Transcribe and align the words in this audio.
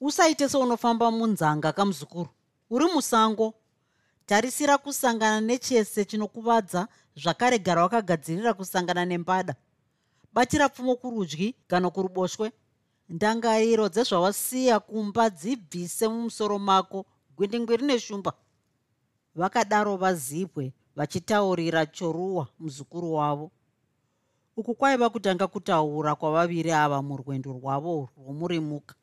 usaite 0.00 0.48
seunofamba 0.48 1.10
munzanga 1.10 1.72
kamuzukuru. 1.72 2.28
Uri 2.70 2.84
musango. 2.94 3.54
Tarisira 4.26 4.78
kusangana 4.78 5.40
nechese 5.40 6.04
chinokuvadza 6.04 6.88
zvakare 7.16 7.58
gara 7.58 7.82
wakagadzirira 7.82 8.54
kusangana 8.54 9.04
nembada. 9.04 9.54
Batira 10.32 10.68
pfumo 10.68 10.96
kurudyi 10.96 11.54
kana 11.68 11.90
kuruboshwe. 11.90 12.52
Ndangariro 13.08 13.88
dzezvawasiya 13.88 14.80
kumba 14.80 15.30
dzibvise 15.30 16.08
mumusoro 16.08 16.58
mako 16.58 17.06
gwindingwiri 17.36 17.86
neshumba. 17.86 18.32
Vakadaro 19.34 19.96
vazibwe 19.96 20.72
vachitaurira 20.96 21.86
choruwa 21.86 22.48
muzukuru 22.58 23.14
wavo. 23.14 23.50
Uku 24.56 24.74
kwaiva 24.74 25.10
kutanga 25.10 25.46
kutaura 25.46 26.14
kwavaviri 26.14 26.72
ava 26.72 27.02
murwendo 27.02 27.52
rwavo 27.52 28.08
rwomurimuka 28.18 28.94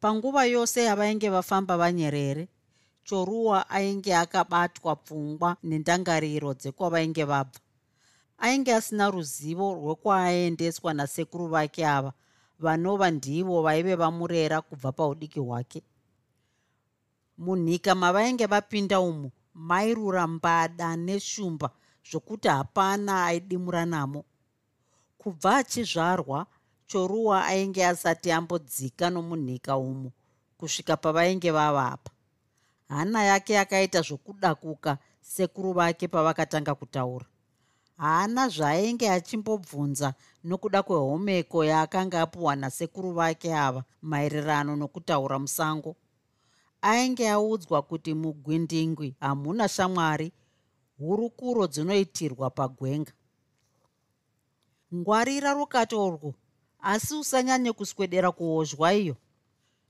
panguva 0.00 0.44
yose 0.44 0.84
yavainge 0.84 1.28
vafamba 1.30 1.76
vanyerere 1.76 2.48
choruwa 3.04 3.70
ainge 3.70 4.12
akabatwa 4.16 4.96
pfungwa 4.96 5.56
nendangariro 5.62 6.54
dzekwavainge 6.54 7.24
vabva. 7.24 7.60
Ainge 8.38 8.74
asina 8.74 9.10
ruzivo 9.10 9.74
rwekwaaendeswa 9.74 10.94
nasekuru 10.94 11.46
vake 11.48 11.86
ava 11.86 12.12
vanova 12.58 13.10
ndivo 13.10 13.62
vaive 13.62 13.94
vamurera 13.94 14.60
kubva 14.60 14.92
paudiki 14.92 15.40
hwake. 15.40 15.82
Munhika 17.38 17.94
mavainge 17.94 18.46
vapinda 18.46 19.00
umu 19.00 19.30
mairura 19.54 20.26
mbada 20.26 20.96
neshumba 20.96 21.70
zvokuti 22.10 22.48
hapana 22.48 23.24
aidimuranamo 23.26 24.24
kubva 25.18 25.56
achizvarwa 25.56 26.46
choruwa 26.88 27.46
ainge 27.46 27.86
asati 27.86 28.32
ambodzika 28.32 29.10
nomunhika 29.10 29.76
umu 29.76 30.10
kusvika 30.58 30.96
pavainge 30.96 31.50
vavapa. 31.50 32.10
Hana 32.88 33.22
yake 33.24 33.52
yakaita 33.52 34.00
zvokudakuka 34.02 34.98
sekuru 35.20 35.72
vake 35.72 36.08
pavakatanga 36.08 36.74
kutaura. 36.74 37.26
Haana 37.96 38.48
zvaainge 38.48 39.10
achimbobvunza 39.10 40.14
nokuda 40.44 40.82
kwehomeko 40.82 41.64
yaakanga 41.64 42.22
apiwa 42.22 42.56
nasekuru 42.56 43.12
vake 43.12 43.54
ava 43.54 43.84
maererano 44.02 44.76
nokutaura 44.76 45.38
musango. 45.38 45.96
Ainge 46.82 47.30
audzwa 47.30 47.82
kuti 47.82 48.14
mugwindingwi 48.14 49.16
hamuna 49.20 49.68
shamwari 49.68 50.32
hurukuro 50.98 51.66
dzinoitirwa 51.66 52.50
pagwenga. 52.50 53.12
Ngwarira 54.94 55.52
rukati 55.52 55.94
urwu 55.94 56.34
asi 56.80 57.14
usanyanye 57.14 57.72
kuswedera 57.72 58.32
kuhozhwa 58.32 58.94
iyo. 58.94 59.16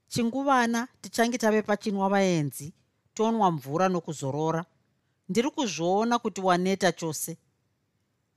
Chinguvana 0.08 0.88
tichange 1.00 1.38
tave 1.38 1.62
pachinwa 1.62 2.08
vaenzi 2.08 2.74
tonwa 3.14 3.50
mvura 3.50 3.88
nokuzorora. 3.88 4.64
Ndiri 5.28 5.50
kuzviona 5.50 6.18
kuti 6.18 6.40
waneta 6.40 6.92
chose. 6.92 7.38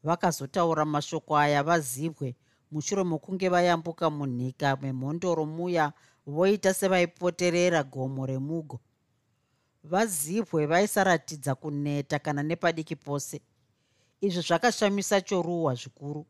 Vakazotaura 0.04 0.86
mashoko 0.86 1.38
aya 1.38 1.64
vazibwe 1.64 2.36
mushure 2.72 3.04
mokunge 3.04 3.50
vayambuka 3.50 4.10
munhika 4.10 4.76
memhondoro 4.76 5.46
muya 5.46 5.94
voita 6.26 6.74
sevaipoterera 6.74 7.84
gomo 7.84 8.26
remugo. 8.26 8.80
Vazibwe 9.84 10.66
vaisaratidza 10.66 11.56
kuneta 11.56 12.20
kana 12.20 12.44
nepadiki 12.44 12.96
pose. 12.96 13.42
Izvi 14.22 14.42
zvakashamisa 14.42 15.22
choruwa 15.22 15.76
zvikuru 15.76 16.26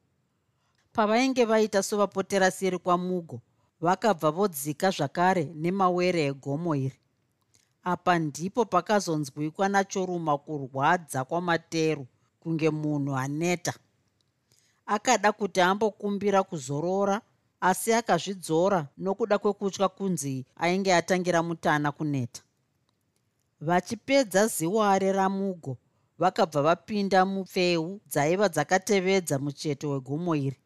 pavainge 0.93 1.45
vaita 1.45 1.83
sovapotera 1.83 2.51
seri 2.51 2.77
kwamugo 2.79 3.41
vakabva 3.81 4.31
vodzika 4.31 4.89
zvakare 4.91 5.43
nemawere 5.61 6.21
egomo 6.31 6.75
iri. 6.75 6.99
Apa 7.83 8.19
ndipo 8.19 8.65
pakazonzwikwa 8.65 9.69
nachoruma 9.69 10.37
kurwadza 10.37 11.23
kwamateru 11.23 12.07
kunge 12.39 12.69
munhu 12.69 13.15
aneta. 13.15 13.73
Akada 14.85 15.31
kuti 15.31 15.61
ambokumbira 15.61 16.43
kuzorora 16.43 17.21
asi 17.61 17.93
akazvidzora 17.93 18.87
nokuda 18.97 19.37
kwekutya 19.37 19.87
kunzi 19.87 20.45
ainge 20.55 20.93
atangira 20.93 21.43
mutana 21.43 21.91
kuneta. 21.91 22.41
Vachipedza 23.61 24.47
ziware 24.47 25.11
ramugo 25.11 25.77
vakabva 26.19 26.61
vapinda 26.61 27.25
mufeu 27.25 27.99
dzaiva 28.09 28.49
dzakatevedza 28.49 29.39
mucheto 29.39 29.89
wegomo 29.89 30.35
iri 30.35 30.60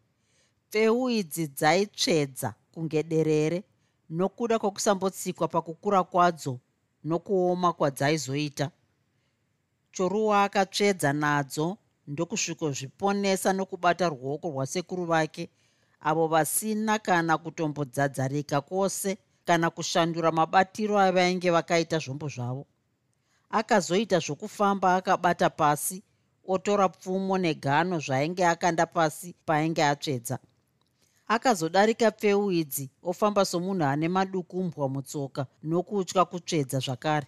feu 0.72 1.10
idzi 1.10 1.48
dzaitsvedza 1.48 2.54
kunge 2.74 3.04
derere 3.04 3.64
nokuda 4.10 4.60
kwokusambotsikwa 4.60 5.48
pakukura 5.48 6.04
kwadzo 6.04 6.60
nokuoma 7.04 7.74
kwadzaizoita. 7.74 8.72
Choruwa 9.94 10.44
akatsvedza 10.44 11.14
nadzo 11.14 11.78
ndokusvikozviponesa 12.08 13.54
nokubata 13.54 14.10
ruoko 14.10 14.48
rwasekuru 14.54 15.06
vake 15.06 15.50
avo 16.10 16.28
vasina 16.28 17.00
kana 17.00 17.38
kutombodzadzarika 17.38 18.62
kwose 18.62 19.18
kana 19.46 19.70
kushandura 19.70 20.32
mabatiro 20.32 21.00
avainge 21.00 21.50
vakaita 21.52 21.98
zvombo 22.00 22.28
zvavo. 22.36 22.66
Akazoita 23.50 24.20
zvokufamba 24.20 24.96
akabata 24.96 25.50
pasi 25.50 26.04
otora 26.48 26.90
pfumo 26.90 27.38
negano 27.38 28.00
zvainge 28.00 28.46
akanda 28.46 28.86
pasi 28.86 29.36
paainge 29.46 29.84
atsvedza 29.84 30.40
akazodarika 31.28 32.12
pfeu 32.12 32.52
idzi 32.52 32.90
ofamba 33.04 33.46
somunhu 33.46 33.86
ane 33.86 34.08
madukumbwa 34.08 34.90
mutsoka 34.90 35.48
nokutya 35.64 36.26
kutsvedza 36.26 36.80
zvakare. 36.80 37.28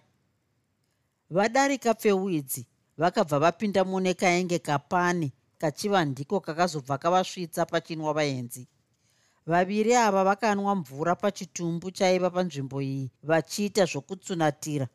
Vadarika 1.30 1.94
pfeu 1.94 2.30
idzi 2.30 2.66
vakabva 2.98 3.38
vapinda 3.38 3.84
mune 3.84 4.14
kainge 4.14 4.58
kapani 4.58 5.32
kachiva 5.58 6.04
ndiko 6.04 6.40
kakazobva 6.40 6.98
kavasvitsa 6.98 7.66
pachinwa 7.66 8.12
vaenzi 8.12 8.68
vaviri 9.46 9.94
ava 9.94 10.24
vakanwa 10.24 10.74
mvura 10.74 11.14
pachitumbu 11.16 11.90
chaiva 11.90 12.30
panzvimbo 12.30 12.82
iyi 12.82 13.10
vachiita 13.22 13.84
zvokutsunatira. 13.84 14.88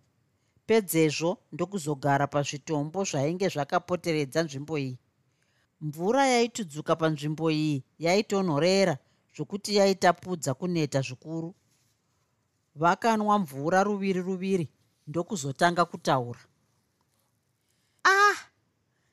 Pedzezvo 0.68 1.38
ndokuzogara 1.52 2.28
pazvitombo 2.28 3.04
zvainge 3.10 3.48
zvakapoteredza 3.54 4.44
nzvimbo 4.44 4.78
iyi 4.78 4.98
mvura 5.84 6.24
yaitudzuka 6.34 6.96
panzvimbo 6.96 7.52
iyi 7.52 7.84
yaitonhorera 8.00 8.96
zvokuti 9.36 9.76
yaitapudza 9.76 10.54
kuneta 10.54 11.02
zvikuru. 11.02 11.50
Vakanwa 12.76 13.40
mvura 13.40 13.84
ruviri 13.84 14.22
ruviri 14.22 14.66
ndokuzotanga 15.08 15.86
kutaura. 15.86 16.40
Ah 18.04 18.38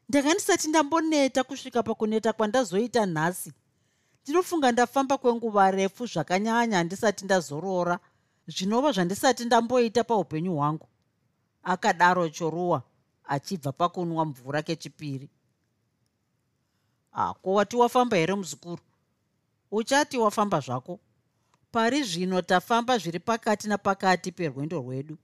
ndanga 0.08 0.34
ndisati 0.34 0.68
ndamboneta 0.68 1.44
kusvika 1.44 1.82
pakuneta 1.82 2.32
kwandazoita 2.32 3.06
nhasi. 3.06 3.52
Ndinofunga 4.22 4.72
ndafamba 4.72 5.18
kwenguva 5.18 5.70
refu 5.70 6.06
zvakanyanya 6.06 6.76
handisati 6.76 7.24
ndazorora 7.24 7.98
zvinova 8.46 8.92
zvandisati 8.92 9.44
ndamboita 9.44 10.04
paupenyu 10.04 10.54
hwangu. 10.54 10.86
Akadaro 11.62 12.28
choruwa 12.28 12.82
achibva 13.24 13.72
pakunwa 13.72 14.24
mvura 14.24 14.62
kechipiri 14.62 15.28
hako 17.10 17.54
wati 17.54 17.76
wafamba 17.76 18.16
here 18.16 18.34
muzukuru? 18.34 18.82
Uchati 19.70 20.18
wafamba 20.18 20.60
zvako? 20.60 21.00
Pari 21.72 22.02
zvino 22.02 22.42
tafamba 22.42 22.98
zviri 22.98 23.18
pakati 23.18 23.68
napakati 23.68 24.32
perwendo 24.32 24.78
rwedu. 24.78 25.18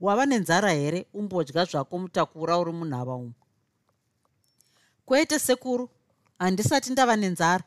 Wava 0.00 0.26
nenzara 0.26 0.72
here 0.72 1.06
umbodya 1.14 1.64
zvako 1.64 1.98
mutakura 1.98 2.58
uri 2.58 2.72
munhava 2.72 3.14
umu? 3.14 3.32
Kwete 5.06 5.38
sekuru 5.38 5.90
handisati 6.38 6.92
ndava 6.92 7.16
nenzara. 7.16 7.64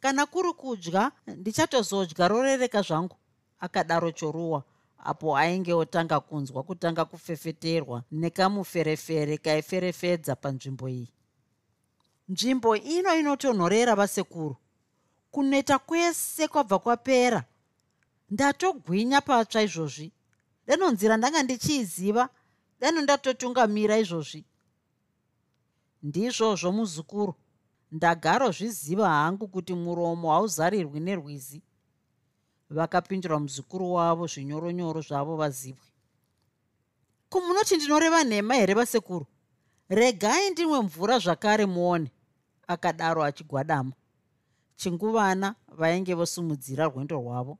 Kana 0.00 0.26
kuri 0.26 0.52
kudya 0.52 1.12
ndichatozodya 1.26 2.28
rorereka 2.28 2.82
zvangu 2.82 3.16
akadaro 3.60 4.10
choruwa 4.12 4.62
apo 5.04 5.36
ainge 5.36 5.72
otanga 5.72 6.20
kunzwa 6.20 6.62
kutanga 6.62 7.04
kufefeterwa 7.04 8.02
nekamuferefere 8.10 9.38
kaiferefedza 9.38 10.36
panzvimbo 10.36 10.88
iyi 10.88 11.08
nzvimbo 12.30 12.76
ino 12.76 13.10
inotonhorera 13.20 13.94
vasekuru. 13.94 14.56
Kuneta 15.30 15.78
kwese 15.78 16.48
kwabva 16.48 16.78
kwapera. 16.78 17.44
Ndatogwinya 18.30 19.20
patsva 19.20 19.62
izvozvi. 19.62 20.12
Deno 20.66 20.90
nzira 20.90 21.16
ndanga 21.16 21.42
ndichiiziva. 21.42 22.28
Deno 22.80 23.00
ndatotungamira 23.02 23.98
izvozvi. 23.98 24.44
Ndizvozvo 26.02 26.72
muzukuru 26.72 27.34
ndagarozviziva 27.92 29.08
hangu 29.08 29.48
kuti 29.48 29.74
muromo 29.74 30.30
hauzarirwi 30.30 31.00
nerwizi. 31.00 31.62
Vakapindura 32.70 33.38
muzukuru 33.38 33.92
wavo 33.92 34.26
zvinyoronyoro 34.26 35.00
zvavo 35.02 35.36
vazibwe 35.36 35.90
kumunoti 37.30 37.76
ndinoreva 37.76 38.24
nhema 38.24 38.54
here 38.54 38.74
vasekuru? 38.74 39.26
Regai 39.88 40.50
ndinwe 40.50 40.80
mvura 40.82 41.18
zvakare 41.18 41.66
muone 41.66 42.10
akadaro 42.70 43.24
achigwadama. 43.24 43.92
Chinguvana 44.76 45.54
vainge 45.78 46.14
vosumudzira 46.14 46.84
rwendo 46.84 47.16
rwavo. 47.16 47.58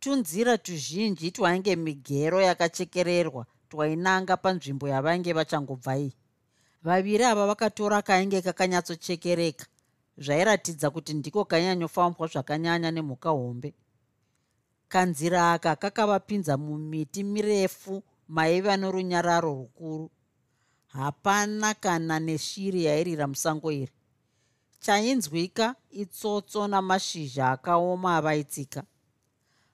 Tunzira 0.00 0.58
tuzhinji 0.58 1.30
twainge 1.30 1.76
migero 1.76 2.40
yakachekererwa 2.40 3.46
twainanga 3.68 4.36
panzvimbo 4.36 4.88
yavainge 4.88 5.32
vachangobva 5.32 5.98
iyi. 5.98 6.12
Vaviri 6.82 7.24
ava 7.24 7.46
vakatora 7.46 8.02
kainge 8.02 8.42
kakanyatsochekereka 8.42 9.66
zvairatidza 10.18 10.90
kuti 10.90 11.14
ndiko 11.14 11.44
kainyanyofambwa 11.44 12.26
zvakanyanya 12.32 12.90
nemhuka 12.90 13.30
hombe. 13.30 13.74
Kanzira 14.88 15.52
aka 15.52 15.76
kakavapinza 15.76 16.56
mumiti 16.56 17.24
mirefu 17.24 18.02
maiva 18.28 18.76
norunyararo 18.76 19.54
rukuru. 19.54 20.10
Hapana 20.86 21.74
kana 21.74 22.20
neshiri 22.20 22.84
yairira 22.84 23.26
musango 23.26 23.72
iri 23.72 23.92
chainzwika 24.84 25.66
itsotso 25.90 26.68
namashizha 26.68 27.50
akaoma 27.50 28.16
avaitsika 28.16 28.82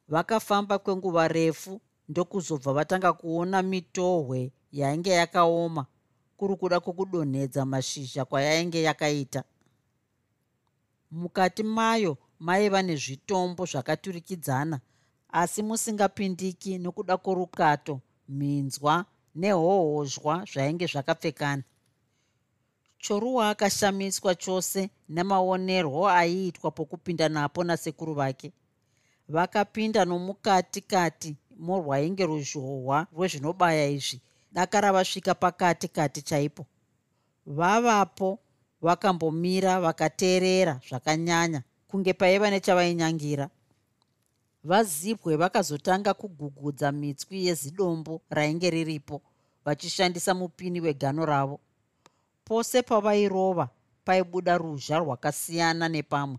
vakafamba 0.08 0.78
kwenguva 0.78 1.28
refu 1.28 1.81
ndokuzobva 2.08 2.72
vatanga 2.72 3.12
kuona 3.12 3.62
mitohwe 3.62 4.52
yainge 4.72 5.10
yakaoma 5.10 5.87
kuri 6.37 6.56
kuda 6.56 6.81
kwokudonhedza 6.81 7.64
mashizha 7.64 8.25
kwayainge 8.25 8.82
yakaita. 8.82 9.44
Mukati 11.11 11.62
mayo 11.62 12.16
maiva 12.38 12.82
nezvitombo 12.82 13.64
zvakaturikidzana 13.66 14.81
asi 15.28 15.62
musingapindiki 15.62 16.78
nokuda 16.78 17.16
kworukato 17.16 18.00
minzwa 18.28 19.04
nehohozhwa 19.34 20.44
zvainge 20.52 20.87
zvakapfekana 20.87 21.62
choruwa 22.98 23.50
akashamiswa 23.50 24.34
chose 24.34 24.90
nemaonerwo 25.08 26.08
aiitwa 26.08 26.70
pokupinda 26.70 27.28
napo 27.28 27.64
nasekuru 27.64 28.14
vake. 28.14 28.52
Vakapinda 29.28 30.04
nomukati 30.04 30.80
kati 30.80 31.36
morwainge 31.58 32.26
ruzhohwa 32.26 33.06
rwezvinobaya 33.12 33.88
izvi. 33.88 34.20
Daka 34.52 34.80
ravasvika 34.80 35.34
pakati 35.34 35.88
kati 35.88 36.22
chaipo. 36.22 36.66
Vavapo 37.46 38.38
vakambomira 38.82 39.80
vakateerera 39.80 40.80
zvakanyanya 40.88 41.62
kunge 41.88 42.12
paiva 42.12 42.50
nechavainyangirira 42.50 43.50
vazibwe 44.64 45.36
vakazotanga 45.36 46.14
kugugudza 46.14 46.92
mitswi 46.92 47.46
yezidombo 47.46 48.20
rainge 48.30 48.70
riripo 48.70 49.22
vachishandisa 49.64 50.34
mupini 50.34 50.80
wegano 50.80 51.26
ravo 51.26 51.60
pose 52.48 52.82
pavairova 52.82 53.68
paibuda 54.04 54.58
ruzha 54.58 54.98
rwakasiyana 54.98 55.88
nepamwe. 55.88 56.38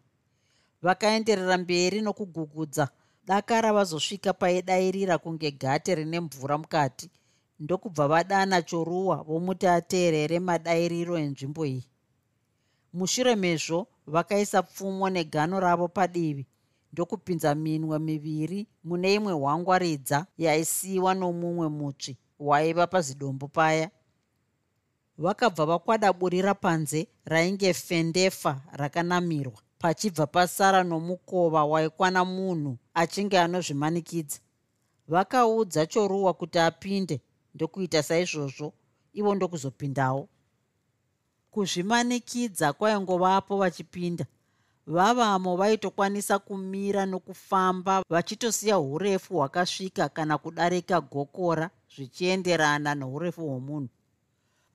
Vakaenderera 0.82 1.58
mberi 1.58 2.02
nokugugudza. 2.02 2.90
Daka 3.28 3.62
ravazosvika 3.62 4.34
paidairira 4.34 5.18
kunge 5.18 5.52
gate 5.52 5.96
rine 5.96 6.20
mvura 6.20 6.58
mukati. 6.58 7.10
Ndokubva 7.60 8.08
vadana 8.08 8.62
choruwa 8.62 9.16
vomuti 9.16 9.68
ateerere 9.68 10.40
madairiro 10.40 11.18
enzvimbo 11.18 11.66
iyi. 11.66 11.86
Mushure 12.94 13.36
mezvo 13.36 13.88
vakaisa 14.08 14.64
pfumo 14.64 15.10
negano 15.10 15.60
ravo 15.60 15.88
padivi. 15.88 16.46
Ndokupinza 16.94 17.56
minwe 17.56 18.00
miviri 18.00 18.68
mune 18.84 19.14
imwe 19.14 19.34
hwangwaridza 19.34 20.26
yaisiyiwa 20.38 21.14
nomumwe 21.16 21.70
mutsvi 21.70 22.18
waiva 22.40 22.88
pazidombo 22.88 23.48
paya 23.48 23.92
vakabva 25.20 25.66
vakwadaburira 25.66 26.54
panze 26.54 27.08
rainge 27.26 27.74
fendefa 27.74 28.62
rakanamirwa. 28.72 29.62
Pachibva 29.80 30.28
pasara 30.28 30.84
nomukova 30.84 31.66
waikwana 31.66 32.26
munhu 32.26 32.78
achinge 32.94 33.40
anozvimanikidza. 33.40 34.40
Vakaudza 35.08 35.86
choruwa 35.86 36.34
kuti 36.34 36.60
apinde 36.60 37.22
ndokuita 37.56 38.04
saizvozvo 38.04 38.74
ivo 39.14 39.36
ndokuzopindawo. 39.36 40.28
Kuzvimanikidza 41.52 42.74
kwaingovapo 42.74 43.58
vachipinda. 43.58 44.26
Vavamo 44.88 45.56
vaitokwanisa 45.56 46.40
kumira 46.40 47.06
nokufamba 47.06 48.04
vachitosiya 48.10 48.80
urefu 48.80 49.34
hwakasvika 49.34 50.10
kana 50.10 50.38
kudarika 50.38 51.02
gokora 51.02 51.70
zvichienderana 51.96 52.96
nourefu 52.96 53.42
hwomunhu 53.42 53.90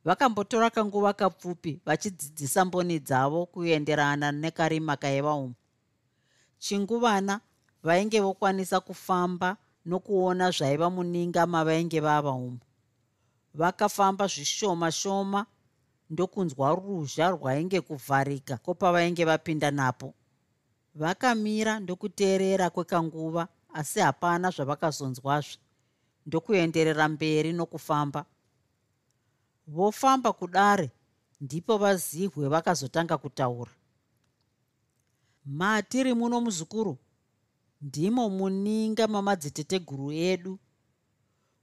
vakambotora 0.04 0.70
kanguva 0.70 1.12
kapfupi 1.12 1.80
vachidzidzisa 1.86 2.64
mboni 2.64 2.98
dzavo 2.98 3.46
kuenderana 3.46 4.32
nekarima 4.32 4.96
kaiva 4.96 5.34
umo. 5.34 5.54
Chinguvana 6.58 7.40
vainge 7.82 8.20
vokwanisa 8.20 8.80
kufamba 8.80 9.56
nokuona 9.86 10.50
zvaiva 10.50 10.90
muninga 10.90 11.46
mavainge 11.46 12.00
vava 12.00 12.30
umo. 12.32 12.58
Vakafamba 13.54 14.26
zvishoma 14.26 14.92
shoma 14.92 15.46
ndokunzwa 16.10 16.74
ruzha 16.74 17.30
rwainge 17.30 17.80
kuvharika 17.80 18.56
kwopavainge 18.56 19.24
vapinda 19.24 19.70
napo. 19.70 20.14
Vakamira 20.94 21.80
ndokuteerera 21.80 22.70
kwekanguva 22.70 23.48
asi 23.72 24.00
hapana 24.00 24.50
zvavakazonzwazve 24.50 25.58
ndokuenderera 26.26 27.08
mberi 27.08 27.52
nokufamba 27.52 28.24
vofamba 29.66 30.32
kudare 30.32 30.90
ndipo 31.40 31.78
vazihwe 31.78 32.48
vakazotanga 32.48 33.18
kutaura. 33.18 33.70
Matiri 35.44 36.14
muno 36.14 36.40
muzukuru 36.40 36.98
ndimo 37.82 38.28
muninga 38.30 39.06
mamadziteteguru 39.08 40.12
edu. 40.12 40.58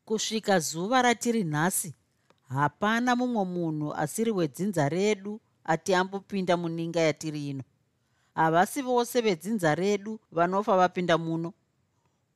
Kusvika 0.05 0.59
zuva 0.59 1.01
ratiri 1.01 1.43
nhasi 1.43 1.93
hapana 2.49 3.15
mumwe 3.15 3.45
munhu 3.45 3.93
asiri 3.93 4.31
wedzinza 4.31 4.89
redu 4.89 5.41
ati 5.63 5.93
ambopinda 5.93 6.57
muninga 6.57 6.99
yatiri 7.01 7.49
ino. 7.49 7.63
Havasi 8.35 8.81
vose 8.81 9.21
vedzinza 9.21 9.75
redu 9.75 10.19
vanofa 10.31 10.77
vapinda 10.77 11.17
muno. 11.17 11.53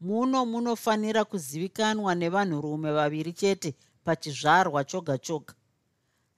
Muno 0.02 0.46
munofanira 0.46 1.26
kuzivikanwa 1.26 2.16
nevanhurume 2.16 2.92
vaviri 2.92 3.34
chete 3.34 3.76
pachizvarwa 4.06 4.84
choga 4.84 5.18
choga. 5.18 5.54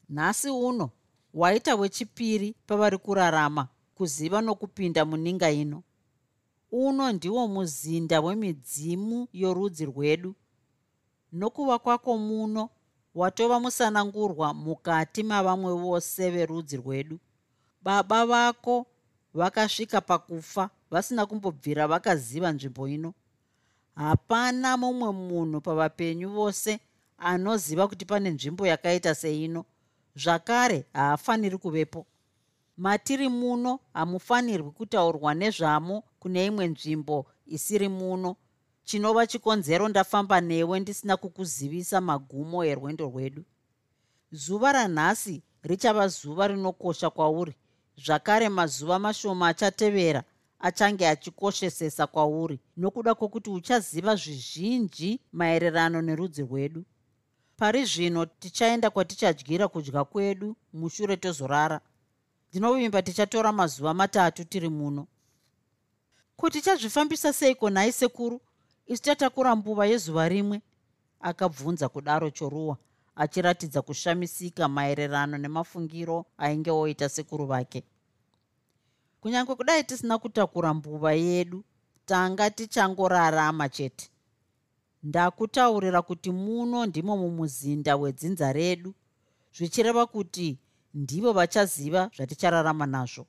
Nhasi 0.09 0.49
uno 0.49 0.89
waita 1.33 1.75
wechipiri 1.75 2.55
pavari 2.67 2.97
kurarama 2.97 3.67
kuziva 3.95 4.41
nokupinda 4.41 5.05
muninga 5.05 5.51
ino. 5.51 5.83
Uno 6.71 7.11
ndiwo 7.11 7.47
muzinda 7.47 8.21
wemidzimu 8.21 9.27
yorudzi 9.33 9.85
rwedu. 9.85 10.35
Nokuva 11.31 11.79
kwako 11.79 12.17
muno 12.17 12.69
watova 13.15 13.59
musanangurwa 13.59 14.53
mukati 14.53 15.23
mavamwe 15.23 15.73
vose 15.73 16.29
verudzi 16.31 16.77
rwedu. 16.77 17.19
Baba 17.81 18.25
vako 18.25 18.85
vakasvika 19.33 20.01
pakufa 20.01 20.69
vasina 20.91 21.25
kumbobvira 21.25 21.87
vakaziva 21.87 22.51
nzvimbo 22.51 22.87
ino. 22.87 23.13
Hapana 23.95 24.77
mumwe 24.77 25.11
munhu 25.11 25.61
pavapenyu 25.61 26.29
vose 26.29 26.79
anoziva 27.17 27.87
kuti 27.87 28.05
pane 28.05 28.29
nzvimbo 28.29 28.67
yakaita 28.67 29.15
seino 29.15 29.65
zvakare 30.15 30.85
haafaniri 30.93 31.57
kuvepo. 31.57 32.05
Matiri 32.77 33.29
muno 33.29 33.79
hamufanirwi 33.93 34.71
kutaurwa 34.71 35.33
nezvamo 35.33 36.03
kune 36.19 36.45
imwe 36.45 36.67
nzvimbo 36.67 37.25
isiri 37.45 37.89
muno. 37.89 38.35
Chinova 38.83 39.27
chikonzero 39.27 39.87
ndafamba 39.87 40.41
newe 40.41 40.79
ndisina 40.79 41.17
kukuzivisa 41.17 42.01
magumo 42.01 42.65
erwendo 42.65 43.05
rwedu. 43.05 43.43
Zuva 44.31 44.71
ranhasi 44.71 45.43
richava 45.63 46.07
zuva 46.07 46.47
rinokosha 46.47 47.09
kwauri. 47.09 47.55
Zvakare 48.05 48.49
mazuva 48.49 48.99
mashoma 48.99 49.47
achatevera 49.47 50.23
achange 50.59 51.07
achikoshesesa 51.07 52.07
kwauri 52.07 52.59
nokuda 52.77 53.15
kwokuti 53.15 53.49
uchaziva 53.49 54.15
zvizhinji 54.15 55.19
maererano 55.31 56.01
nerudzi 56.01 56.41
rwedu 56.41 56.85
pari 57.57 57.85
zvino 57.85 58.25
tichaenda 58.25 58.89
kwatichadyira 58.89 59.67
kudya 59.67 60.03
kwedu 60.03 60.55
mushure 60.73 61.17
tozorara. 61.17 61.81
Ndinovimba 62.49 63.01
tichatora 63.01 63.51
mazuva 63.51 63.93
matatu 63.93 64.45
tiri 64.45 64.69
muno. 64.69 65.07
Kuti 66.35 66.61
chazvifambisa 66.61 67.33
seiko 67.33 67.69
nhai 67.69 67.91
sekuru 67.91 68.41
isu 68.87 69.03
tatakura 69.03 69.55
mbuva 69.55 69.85
yezuva 69.85 70.29
rimwe 70.29 70.61
akabvunza 71.19 71.89
kudaro 71.89 72.29
choruwa 72.29 72.77
achiratidza 73.15 73.81
kushamisika 73.81 74.67
maererano 74.67 75.37
nemafungiro 75.37 76.25
ainge 76.37 76.71
oita 76.71 77.09
sekuru 77.09 77.45
vake. 77.45 77.83
Kunyange 79.21 79.55
kudai 79.55 79.83
tisina 79.83 80.17
kutakura 80.17 80.73
mbuva 80.73 81.13
yedu 81.13 81.63
tanga 82.05 82.49
tichangorarama 82.49 83.69
chete 83.69 84.09
ndakutaurira 85.07 86.01
kuti 86.01 86.31
muno 86.31 86.85
ndimo 86.85 87.17
mumuzinda 87.17 87.95
wedzinza 87.95 88.53
redu. 88.53 88.93
Zvichireva 89.55 90.05
kuti 90.05 90.59
ndivo 90.93 91.31
vachaziva 91.33 92.11
zvatichararama 92.15 92.85
nazvo. 92.85 93.25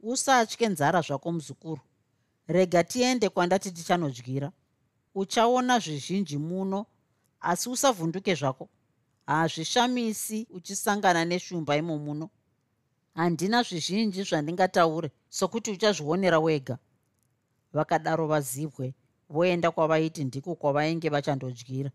Usatye 0.00 0.68
nzara 0.68 1.00
zvako 1.06 1.32
muzukuru. 1.32 1.82
Rega 2.48 2.84
tiende 2.84 3.28
kwandati 3.28 3.70
tichanodyira. 3.70 4.52
Uchaona 5.14 5.78
zvizhinji 5.78 6.38
muno 6.38 6.86
asi 7.40 7.68
usavhunduke 7.68 8.34
zvako. 8.34 8.68
Hazvishamisi 9.26 10.46
uchisangana 10.50 11.24
neshumba 11.24 11.76
imo 11.76 11.98
muno. 11.98 12.30
Handina 13.14 13.62
zvizhinji 13.62 14.22
zvandingataure 14.22 15.10
sokuti 15.28 15.70
uchazvionera 15.70 16.38
wega. 16.38 16.78
Vakadaro 17.72 18.26
vazibwe 18.26 18.94
voenda 19.28 19.70
kwavaiti 19.70 20.24
ndiko 20.24 20.54
kwavainge 20.54 21.08
vachandodyira. 21.08 21.90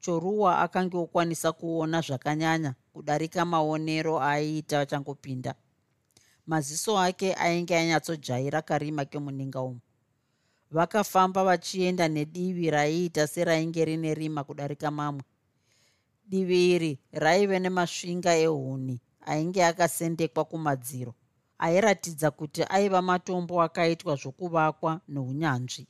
Choruwa 0.00 0.58
akange 0.64 0.96
okwanisa 0.96 1.52
kuona 1.52 2.00
zvakanyanya 2.00 2.74
kudarika 2.92 3.44
maonero 3.44 4.20
aaiita 4.22 4.78
vachangopinda 4.78 5.54
maziso 6.46 6.98
ake 6.98 7.34
ainge 7.34 7.76
anyatsojaira 7.76 8.62
karima 8.62 9.04
kemuninga 9.04 9.60
umo 9.60 9.80
vakafamba 10.70 11.44
vachienda 11.44 12.08
nedivi 12.08 12.70
raiita 12.70 13.26
serainge 13.26 13.84
rine 13.84 14.14
rima 14.14 14.44
kudarika 14.44 14.90
mamwe. 14.90 15.22
Divi 16.26 16.74
iri 16.74 16.98
raive 17.12 17.58
nemasvinga 17.58 18.36
ehuni 18.36 19.00
ainge 19.20 19.64
akasendekwa 19.64 20.44
kumadziro 20.44 21.14
airatidza 21.58 22.30
kuti 22.30 22.62
aiva 22.68 23.02
matombo 23.02 23.62
akaitwa 23.62 24.14
zvokuvakwa 24.16 25.00
neunyanzvi 25.08 25.86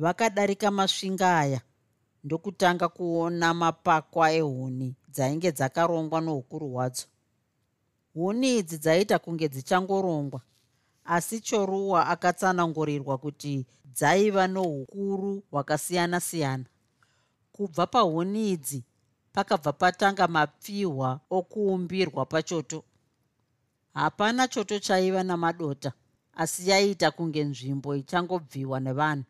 vakadarika 0.00 0.70
masvinga 0.70 1.38
aya 1.38 1.60
ndokutanga 2.24 2.88
kuona 2.88 3.54
mapakwa 3.54 4.26
ehuni 4.40 4.88
dzainge 5.08 5.50
dzakarongwa 5.52 6.20
noukuru 6.20 6.68
hwadzo. 6.72 7.06
Huni 8.14 8.48
idzi 8.58 8.78
dzaita 8.78 9.18
kunge 9.18 9.48
dzichangorongwa 9.48 10.40
asi 11.04 11.40
choruwa 11.40 12.00
akatsanangurirwa 12.12 13.18
kuti 13.18 13.66
dzaiva 13.96 14.46
noukuru 14.46 15.42
hwakasiyana-siyana. 15.50 16.64
Kubva 17.52 17.86
pahuni 17.86 18.52
idzi 18.52 18.84
pakabva 19.32 19.72
patanga 19.72 20.28
mapfihwa 20.28 21.20
okuumbirwa 21.30 22.26
pachoto. 22.26 22.84
Hapana 23.94 24.48
choto 24.48 24.78
chaiva 24.78 25.22
namadota 25.22 25.92
asi 26.34 26.70
yaiita 26.70 27.10
kunge 27.10 27.44
nzvimbo 27.44 27.96
ichangobviwa 27.96 28.80
nevanhu 28.80 29.24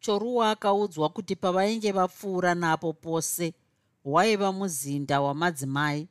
choruwa 0.00 0.50
akaudzwa 0.50 1.08
kuti 1.08 1.36
pavainge 1.36 1.92
vapfuura 1.92 2.54
napo 2.54 2.92
pose 2.92 3.54
waiva 4.04 4.52
muzinda 4.52 5.20
wamadzimai. 5.20 6.08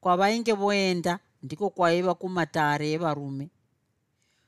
Kwavainge 0.00 0.52
voenda 0.52 1.18
ndiko 1.42 1.70
kwaiva 1.70 2.14
kumatare 2.14 2.92
evarume. 2.92 3.50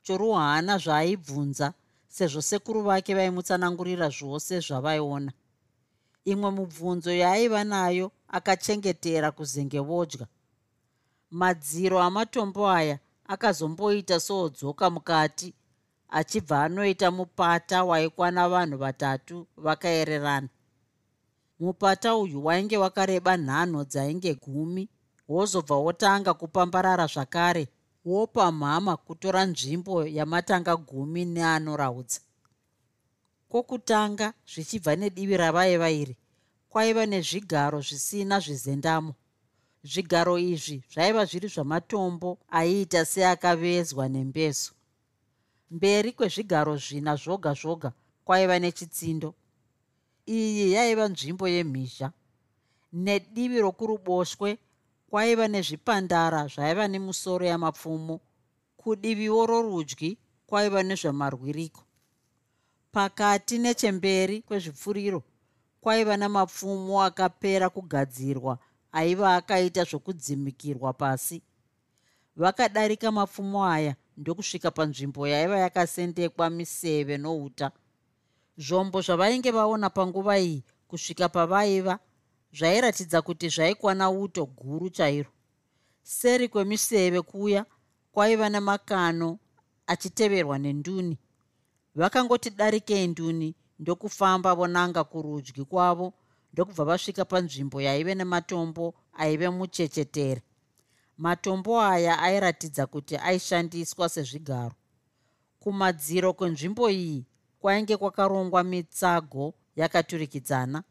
Choruwa 0.02 0.40
haana 0.40 0.78
zvaaibvunza 0.78 1.72
sezvo 2.08 2.42
sekuru 2.42 2.82
vake 2.82 3.14
vaimutsanangurira 3.14 4.08
zvose 4.08 4.60
zvavaiona. 4.60 5.32
Imwe 6.24 6.50
mubvunzo 6.50 7.12
yaaiva 7.12 7.64
nayo 7.64 8.12
akachengetera 8.28 9.30
kuzenge 9.30 9.80
vodya. 9.80 10.26
Madziro 11.30 12.02
amatombo 12.02 12.68
aya 12.68 12.98
akazomboita 13.24 14.20
soodzoka 14.20 14.90
mukati 14.90 15.54
achibva 16.10 16.64
anoita 16.64 17.10
mupata 17.10 17.84
waikwana 17.84 18.48
vanhu 18.48 18.76
vatatu 18.78 19.46
vakaererana. 19.56 20.48
Mupata 21.60 22.16
uyu 22.16 22.44
wainge 22.44 22.76
wakareba 22.76 23.36
nhanho 23.36 23.84
dzainge 23.84 24.34
gumi 24.34 24.88
wozobva 25.28 25.76
wotanga 25.76 26.34
kupambarara 26.34 27.06
zvakare 27.06 27.68
wopamhama 28.04 28.96
kutora 28.96 29.44
nzvimbo 29.44 30.06
yamatanga 30.06 30.76
gumi 30.76 31.24
neanoraudza 31.24 32.20
kwokutanga 33.48 34.32
zvichibva 34.50 34.96
nedivi 34.96 35.36
ravaiva 35.36 35.90
iri 35.90 36.16
kwaiva 36.70 37.06
nezvigaro 37.06 37.80
zvisina 37.88 38.36
zvizendamo. 38.44 39.14
Zvigaro 39.90 40.38
izvi 40.38 40.76
zvaiva 40.92 41.24
zviri 41.24 41.48
zvamatombo 41.54 42.38
aiita 42.58 43.04
seakavezwa 43.12 44.08
nembezo 44.08 44.72
mberi 45.70 46.12
kwezvigaro 46.12 46.76
zvina 46.76 47.16
zvoga 47.16 47.54
zvoga 47.54 47.92
kwaiva 48.24 48.58
nechitsindo. 48.58 49.34
Iyi 50.26 50.72
yaiva 50.72 51.08
nzvimbo 51.08 51.48
yemhizha. 51.48 52.12
Nedivi 52.92 53.60
rokuruboshwe 53.60 54.58
kwaiva 55.10 55.48
nezvipandara 55.48 56.46
zvaiva 56.46 56.88
nemusoro 56.88 57.44
yamapfumo. 57.46 58.20
Kudiviwo 58.76 59.46
rorudyi 59.46 60.18
kwaiva 60.46 60.82
nezvamarwiriko. 60.82 61.82
Pakati 62.92 63.58
nechemberi 63.58 64.42
kwezvipfuriro 64.42 65.22
kwaiva 65.80 66.16
namapfumo 66.16 67.02
akapera 67.02 67.70
kugadzirwa 67.70 68.58
aiva 68.92 69.36
akaita 69.36 69.84
zvokudzimikirwa 69.84 70.92
pasi. 70.92 71.42
Vakadarika 72.36 73.12
mapfumo 73.12 73.64
aya 73.66 73.94
ndokusvika 74.16 74.70
panzvimbo 74.70 75.28
yaiva 75.28 75.58
yakasendekwa 75.58 76.50
miseve 76.50 77.18
nouta 77.18 77.70
zvombo 78.58 79.00
zvavainge 79.00 79.50
vaona 79.50 79.90
panguva 79.90 80.38
iyi 80.38 80.64
kusvika 80.88 81.28
pavaiva 81.28 81.98
zvairatidza 82.52 83.22
kuti 83.22 83.48
zvaikwana 83.48 84.10
uto 84.10 84.46
guru 84.46 84.90
chairo. 84.90 85.30
Seri 86.02 86.48
kwemiseve 86.48 87.22
kuya 87.22 87.66
kwaiva 88.12 88.48
nemakano 88.48 89.38
achiteverwa 89.86 90.58
nenduni. 90.58 91.18
Vakangoti 91.94 92.50
darikei 92.50 93.06
nduni 93.06 93.54
ndokufamba 93.78 94.54
vonanga 94.54 95.04
kurudyi 95.04 95.64
kwavo 95.64 96.12
ndokubva 96.52 96.84
vasvika 96.84 97.24
panzvimbo 97.24 97.80
yaive 97.80 98.14
nematombo 98.14 98.94
aive 99.12 99.48
muchechetere 99.50 100.42
matombo 101.20 101.80
aya 101.82 102.18
airatidza 102.18 102.86
kuti 102.86 103.16
aishandiswa 103.16 104.08
sezvigaro. 104.08 104.74
Kumadziro 105.60 106.32
kwenzvimbo 106.32 106.90
iyi 106.90 107.26
kwainge 107.60 107.96
kwakarongwa 107.96 108.64
mitsago 108.64 109.54
yakaturikidzana. 109.76 110.82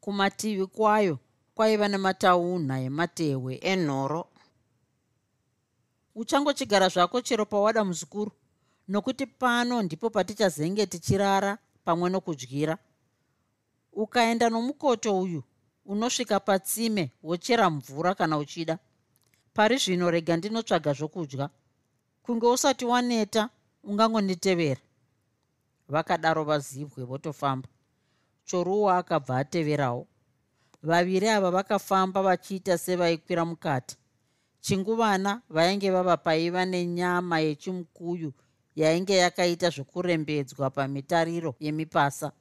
Kumativi 0.00 0.66
kwayo 0.66 1.18
kwaiva 1.54 1.88
nemataunha 1.88 2.80
ematehwe 2.80 3.54
enhoro. 3.72 4.22
Uchangochigara 6.14 6.88
zvako 6.88 7.20
chero 7.20 7.46
pawada 7.46 7.84
muzukuru 7.84 8.32
nokuti 8.88 9.26
pano 9.26 9.82
ndipo 9.82 10.10
patichazenge 10.10 10.86
tichirara 10.86 11.58
pamwe 11.84 12.10
nokudyira. 12.10 12.78
Ukaenda 13.92 14.50
nomukoto 14.50 15.20
uyu 15.20 15.42
unosvika 15.86 16.40
patsime 16.40 17.10
wochera 17.22 17.70
mvura 17.70 18.14
kana 18.14 18.38
uchida 18.38 18.78
pari 19.54 19.76
zvino 19.78 20.10
rega 20.10 20.36
ndinotsvaga 20.36 20.92
zvokudya. 20.92 21.50
Kunge 22.22 22.46
usati 22.46 22.84
waneta 22.84 23.48
ungangonditevera 23.84 24.80
vakadaro 25.88 26.44
vazibwe 26.44 27.04
votofamba. 27.04 27.68
Choruwa 28.44 28.98
akabva 28.98 29.38
ateverawo. 29.38 30.06
Vaviri 30.82 31.28
ava 31.28 31.50
vakafamba 31.50 32.22
vachiita 32.22 32.78
sevaikwira 32.78 33.44
mukati. 33.44 33.96
Chinguvana 34.60 35.42
vainge 35.48 35.90
vava 35.90 36.16
paiva 36.16 36.64
nenyama 36.64 37.40
yechimukuyu 37.40 38.32
yainge 38.76 39.16
yakaita 39.16 39.70
zvokurembedzwa 39.70 40.70
pamitariro 40.70 41.54
yemipasa. 41.60 42.32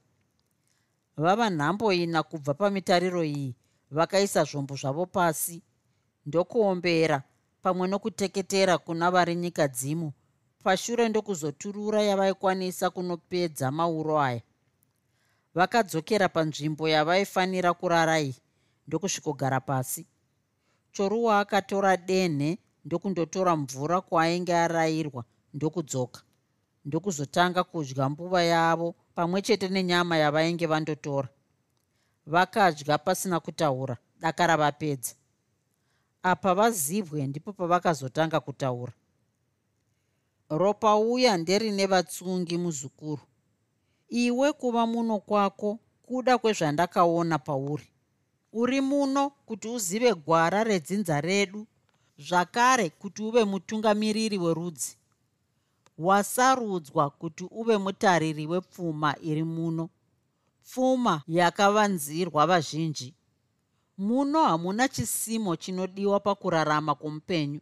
Vava 1.17 1.49
nhambo 1.49 1.93
ina 1.93 2.23
kubva 2.23 2.53
pamitariro 2.53 3.23
iyi 3.23 3.55
vakaisa 3.91 4.43
zvombo 4.43 4.75
zvavo 4.75 5.05
pasi 5.05 5.61
ndokuombera 6.25 7.23
pamwe 7.61 7.87
nokuteketera 7.87 8.77
kuna 8.77 9.11
vari 9.11 9.35
nyika 9.35 9.67
dzimu. 9.67 10.11
Pashure 10.63 11.09
ndokuzoturura 11.09 12.01
yavaikwanisa 12.01 12.89
kunopedza 12.89 13.71
mauro 13.71 14.19
aya. 14.21 14.41
Vakadzokera 15.55 16.29
panzvimbo 16.29 16.89
yavaifanira 16.89 17.73
kurara 17.73 18.19
iyi 18.21 18.35
ndokusvikogara 18.87 19.59
pasi. 19.59 20.05
Choruwa 20.91 21.39
akatora 21.39 21.97
denhe 21.97 22.57
ndokundotora 22.85 23.55
mvura 23.55 24.01
kwaainge 24.01 24.55
arayirwa 24.55 25.23
ndokudzoka. 25.53 26.21
Ndokuzotanga 26.85 27.63
kudya 27.63 28.09
mbuva 28.09 28.43
yavo 28.43 28.95
pamwe 29.15 29.41
chete 29.41 29.67
nenyama 29.67 30.17
yavainge 30.17 30.65
vandotora. 30.65 31.29
Vakadya 32.25 32.97
pasina 32.97 33.39
kutaura 33.39 33.97
daka 34.19 34.47
ravapedza 34.47 35.13
apa 36.23 36.55
vazibwe 36.55 37.27
ndipo 37.27 37.53
pavakazotanga 37.53 38.39
kutaura. 38.39 38.93
Ropa 40.49 40.95
uya 40.95 41.37
nderine 41.37 41.85
vatsungi 41.85 42.57
muzukuru. 42.57 43.21
Iwe 44.09 44.53
kuva 44.53 44.85
muno 44.87 45.19
kwako 45.19 45.79
kuda 46.03 46.37
kwezvandakaona 46.37 47.39
pauri. 47.39 47.87
Uri 48.53 48.81
muno 48.81 49.29
kuti 49.29 49.67
uzive 49.67 50.13
gwara 50.13 50.63
redzinza 50.63 51.21
redu 51.21 51.67
zvakare 52.17 52.89
kuti 52.89 53.23
uve 53.23 53.43
mutungamiriri 53.43 54.37
werudzi. 54.37 54.97
Wasarudzwa 55.97 57.09
kuti 57.09 57.43
uve 57.51 57.77
mutariri 57.77 58.47
wepfuma 58.47 59.15
iri 59.21 59.43
muno. 59.43 59.89
Pfuma 60.63 61.21
yakavanzirwa 61.27 62.47
vazhinji 62.47 63.13
muno 63.97 64.43
hamuna 64.43 64.87
chisimo 64.87 65.55
chinodiwa 65.55 66.19
pakurarama 66.19 66.95
kwomupenyu. 66.95 67.59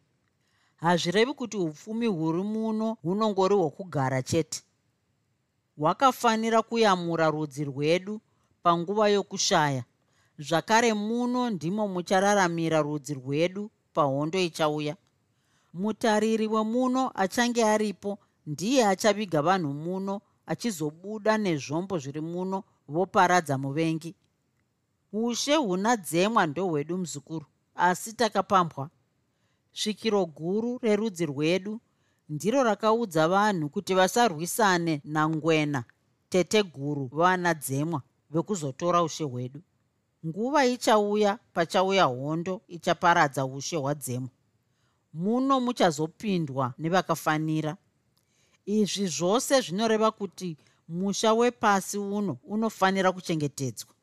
Hazvirevi 0.76 1.34
kuti 1.34 1.58
upfumi 1.58 2.08
huri 2.08 2.44
muno 2.44 2.98
hunongori 3.02 3.56
hwokugara 3.56 4.24
chete. 4.24 4.64
Hwakafanira 5.78 6.62
kuyamura 6.62 7.30
rudzi 7.30 7.64
rwedu 7.64 8.22
panguva 8.64 9.10
yokushaya. 9.10 9.84
Zvakare 10.40 10.94
muno 10.94 11.50
ndimo 11.50 11.88
muchararamira 11.88 12.82
rudzi 12.82 13.14
rwedu 13.14 13.72
pahondo 13.94 14.40
ichauya. 14.40 14.96
Mutariri 15.74 16.48
wemuno 16.48 17.12
achange 17.16 17.64
aripo 17.64 18.20
ndiye 18.46 18.88
achaviga 18.88 19.42
vanhu 19.42 19.74
muno 19.74 20.22
achizobuda 20.46 21.38
nezvombo 21.38 21.98
zviri 21.98 22.22
muno 22.22 22.64
voparadza 22.88 23.58
muvengi 23.58 24.16
ushe 25.14 25.56
huna 25.56 25.98
dzemwa 25.98 26.48
ndohwedu 26.48 26.98
muzukuru 26.98 27.46
asi 27.76 28.14
takapambwa. 28.14 28.90
Svikiro 29.74 30.26
guru 30.26 30.80
rerudzi 30.82 31.26
rwedu 31.26 31.80
ndiro 32.30 32.64
rakaudza 32.64 33.28
vanhu 33.28 33.70
kuti 33.70 33.94
vasarwisane 33.94 35.02
nangwena 35.04 35.84
tete 36.30 36.64
guru 36.64 37.06
vana 37.08 37.54
dzemwa 37.54 38.02
vekuzotora 38.30 39.04
ushe 39.04 39.24
hwedu. 39.24 39.62
Nguva 40.26 40.66
ichauya 40.66 41.40
pachauya 41.54 42.04
hondo 42.04 42.62
ichaparadza 42.68 43.46
ushe 43.46 43.78
hwadzemwa. 43.78 44.30
Muno 45.14 45.60
muchazopindwa 45.60 46.74
nevakafanira. 46.78 47.78
Izvi 48.66 49.08
zvose 49.08 49.62
zvinoreva 49.62 50.12
kuti 50.12 50.58
musha 50.88 51.34
wepasi 51.34 51.98
uno 51.98 52.38
unofanira 52.44 53.12
kuchengetedzwa 53.12 53.94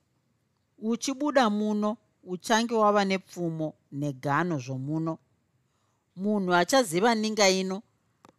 uchibuda 0.78 1.50
muno 1.50 1.96
uchange 2.24 2.74
wava 2.74 3.04
nepfumo 3.04 3.74
negano 3.92 4.58
zvomuno. 4.58 5.18
Munhu 6.16 6.54
achaziva 6.54 7.14
ninga 7.14 7.48
ino 7.48 7.82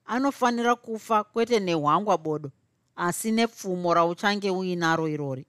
anofanira 0.06 0.76
kufa 0.76 1.24
kwete 1.24 1.60
nehwangwa 1.60 2.18
bodo 2.18 2.52
asi 2.96 3.32
nepfumo 3.32 3.94
rauchange 3.94 4.50
uinaro 4.50 5.08
irori. 5.08 5.46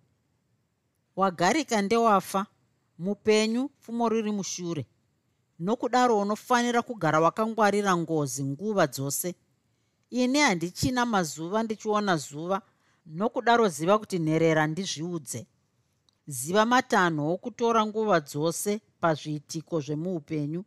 Wagarika 1.16 1.82
ndewafa 1.82 2.46
mupenyu 2.98 3.68
pfumo 3.68 4.08
riri 4.08 4.32
mushure. 4.32 4.86
Nokudaro 5.58 6.18
unofanira 6.18 6.82
kugara 6.82 7.20
wakangwarira 7.20 7.96
ngozi 7.96 8.44
nguva 8.44 8.86
dzose. 8.86 9.34
Ini 10.10 10.38
handichina 10.38 11.06
mazuva 11.06 11.62
ndichiona 11.62 12.16
zuva. 12.16 12.62
Nokudaro 13.06 13.68
ziva 13.68 13.98
kuti 13.98 14.18
nherera 14.18 14.66
ndizviudze 14.66 15.46
ziva 16.30 16.64
matanho 16.66 17.22
okutora 17.34 17.80
nguva 17.86 18.18
dzose 18.20 18.80
pazviitiko 19.00 19.80
zvemuupenyu. 19.84 20.62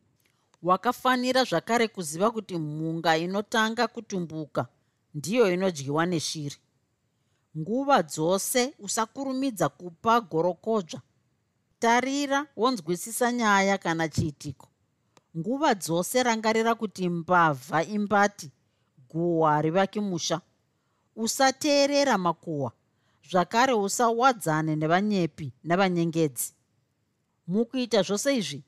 Wakafanira 0.64 1.44
zvakare 1.44 1.88
kuziva 1.88 2.32
kuti 2.32 2.58
mhunga 2.58 3.18
inotanga 3.18 3.88
kutumbuka 3.88 4.68
ndiyo 5.14 5.54
inodyiwa 5.54 6.06
neshiri. 6.06 6.56
Nguva 7.58 8.04
dzose 8.04 8.74
usakurumidza 8.80 9.70
kupa 9.70 10.22
gorokodzva 10.22 11.02
tarira 11.80 12.48
wonzwisisa 12.58 13.32
nyaya 13.32 13.78
kana 13.78 14.10
chiitiko. 14.10 14.68
Nguva 15.38 15.76
dzose 15.76 16.24
rangarira 16.24 16.76
kuti 16.76 17.10
mbavha 17.10 17.84
imbati 17.84 18.52
guhwa 19.10 19.52
harivaki 19.52 20.00
musha 20.00 20.42
usateerera 21.16 22.18
makuhwa 22.18 22.72
zvakare 23.30 23.74
usawadzane 23.74 24.76
nevanyepi 24.76 25.54
navanyengedzi 25.64 26.54
mukuita 27.48 28.02
zvose 28.02 28.38
izvi 28.38 28.64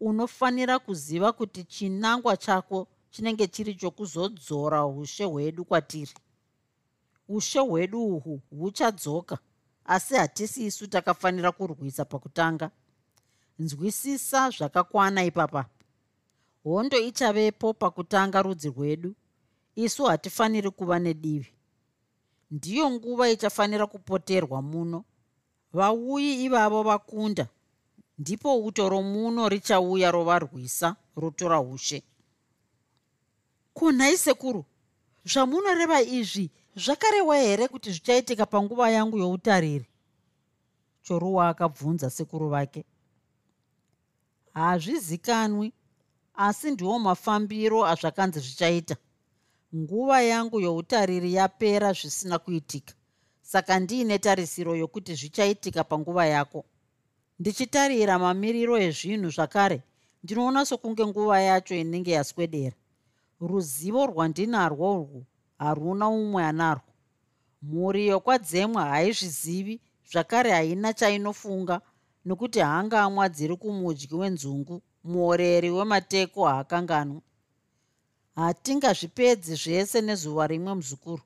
unofanira 0.00 0.78
kuziva 0.78 1.32
kuti 1.32 1.64
chinangwa 1.64 2.36
chako 2.36 2.88
chinenge 3.10 3.46
chiri 3.46 3.74
chokuzodzora 3.74 4.86
ushe 4.86 5.24
hwedu 5.24 5.64
kwatiri. 5.64 6.14
Ushe 7.28 7.58
hwedu 7.58 8.06
uhwu 8.06 8.40
huchadzoka 8.50 9.38
asi 9.84 10.14
hatisi 10.14 10.66
isu 10.66 10.86
takafanira 10.86 11.52
kurwisa 11.52 12.04
pakutanga. 12.04 12.70
Nzwisisa 13.58 14.50
zvakakwana 14.50 15.24
ipapa. 15.24 15.66
Hondo 16.64 16.98
ichavepo 16.98 17.72
pakutanga 17.74 18.42
rudzi 18.42 18.68
rwedu 18.68 19.14
isu 19.74 20.04
hatifaniri 20.04 20.70
kuva 20.70 20.98
nedivi 20.98 21.52
ndiyo 22.50 22.90
nguva 22.90 23.30
ichafanira 23.30 23.86
kupoterwa 23.86 24.62
muno. 24.62 25.04
Vauyi 25.72 26.44
ivavo 26.44 26.82
vakunda 26.82 27.48
ndipo 28.18 28.58
uto 28.64 28.88
romuno 28.88 29.48
richauya 29.48 30.10
rovarwisa 30.10 30.96
rotora 31.16 31.60
ushe 31.60 32.02
kunhai 33.74 34.18
sekuru 34.18 34.64
zvamunoreva 35.24 36.02
izvi 36.02 36.50
zvakarehwa 36.76 37.36
here 37.36 37.68
kuti 37.68 37.90
zvichaitika 37.92 38.46
panguva 38.46 38.90
yangu 38.90 39.18
youtariri? 39.18 39.86
Choruwa 41.02 41.48
akabvunza 41.48 42.10
sekuru 42.10 42.48
vake. 42.48 42.84
Hazvizikanwi 44.54 45.72
asi 46.34 46.70
ndiwo 46.70 46.98
mafambiro 46.98 47.86
azvakanzi 47.86 48.40
zvichaita 48.40 48.96
nguva 49.76 50.22
yangu 50.22 50.60
youtariri 50.60 51.34
yapera 51.34 51.92
zvisina 51.92 52.38
kuitika. 52.38 52.94
Saka 53.42 53.80
ndiine 53.80 54.18
tarisiro 54.18 54.76
yokuti 54.76 55.14
zvichaitika 55.14 55.84
panguva 55.84 56.26
yako. 56.26 56.64
Ndichitarira 57.38 58.18
mamiriro 58.18 58.78
ezvinhu 58.78 59.30
zvakare. 59.30 59.82
Ndinoona 60.22 60.66
sokunge 60.66 61.06
nguva 61.06 61.40
yacho 61.40 61.74
inenge 61.74 62.10
yaswedera. 62.10 62.76
Ruzivo 63.40 64.06
rwandinarwo 64.06 64.92
urwu 64.94 65.24
haruna 65.58 66.08
umwe 66.08 66.44
anarwo. 66.44 66.92
Mhuri 67.62 68.06
yokwadzemwa 68.06 68.84
haizvizivi 68.84 69.80
zvakare 70.10 70.50
haina 70.50 70.92
chainofunga 70.92 71.80
nokuti 72.24 72.60
hangamwa 72.60 73.28
dziri 73.28 73.56
kumudyi 73.56 74.14
wenzungu 74.14 74.82
muoreri 75.04 75.70
wemateko 75.70 76.44
haakanganwa 76.44 77.22
hatingazvipedzi 78.36 79.54
zvese 79.54 80.00
nezuva 80.00 80.46
rimwe 80.46 80.74
muzukuru. 80.74 81.22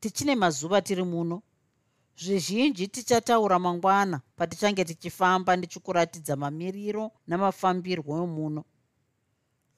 Tichine 0.00 0.34
mazuva 0.34 0.82
tiri 0.82 1.02
muno. 1.02 1.42
Zvizhinji 2.16 2.88
tichataura 2.88 3.58
mangwana 3.58 4.20
patichange 4.36 4.84
tichifamba 4.84 5.56
ndichikuratidza 5.56 6.36
mamiriro 6.36 7.10
namafambirwo 7.26 8.12
emuno. 8.24 8.64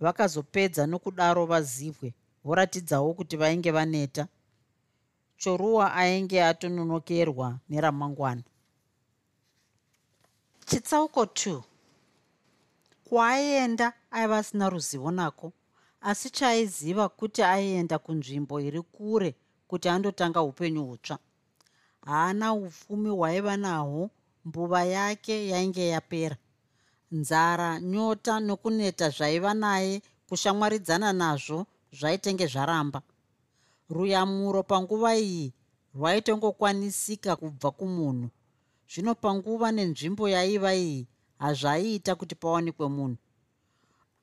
Vakazopedza 0.01 0.87
nokudaro 0.87 1.47
vazivwe 1.47 2.15
voratidzawo 2.45 3.15
kuti 3.15 3.37
vainge 3.37 3.71
vaneta. 3.71 4.29
Choruwa 5.37 5.95
ainge 5.95 6.45
atononokerwa 6.45 7.59
neramangwana. 7.69 8.43
Chitsauko 10.67 11.23
2 11.25 11.63
kwaaienda 13.05 13.93
aiva 14.11 14.39
asina 14.39 14.71
ruzivo 14.71 15.11
nako 15.11 15.53
asi 16.11 16.31
chaaiziva 16.31 17.09
kuti 17.19 17.43
aienda 17.43 17.99
kunzvimbo 17.99 18.55
iri 18.61 18.83
kure 18.95 19.31
kuti 19.69 19.89
andotanga 19.89 20.41
upenyu 20.43 20.83
hutsva. 20.89 21.19
Haana 22.07 22.55
upfumi 22.55 23.11
hwaiva 23.11 23.57
nahwo 23.57 24.11
mbuva 24.45 24.85
yake 24.85 25.49
yainge 25.49 25.89
yapera. 25.89 26.37
Nzara 27.13 27.81
nyota 27.81 28.41
nokuneta 28.41 29.11
zvaiva 29.11 29.55
naye 29.55 30.03
kushamwaridzana 30.29 31.13
nazvo 31.13 31.67
zvaitenge 31.99 32.47
zvaramba. 32.47 33.03
Ruyamuro 33.91 34.63
panguva 34.63 35.11
iyi 35.17 35.53
rwaitongokwanisika 35.95 37.37
kubva 37.37 37.71
kumunhu. 37.71 38.29
Zvino 38.91 39.15
panguva 39.15 39.73
nenzvimbo 39.73 40.29
yaiva 40.29 40.71
iyi 40.75 41.07
hazvaiita 41.39 42.15
kuti 42.15 42.35
pawanikwe 42.35 42.89
munhu 42.89 43.19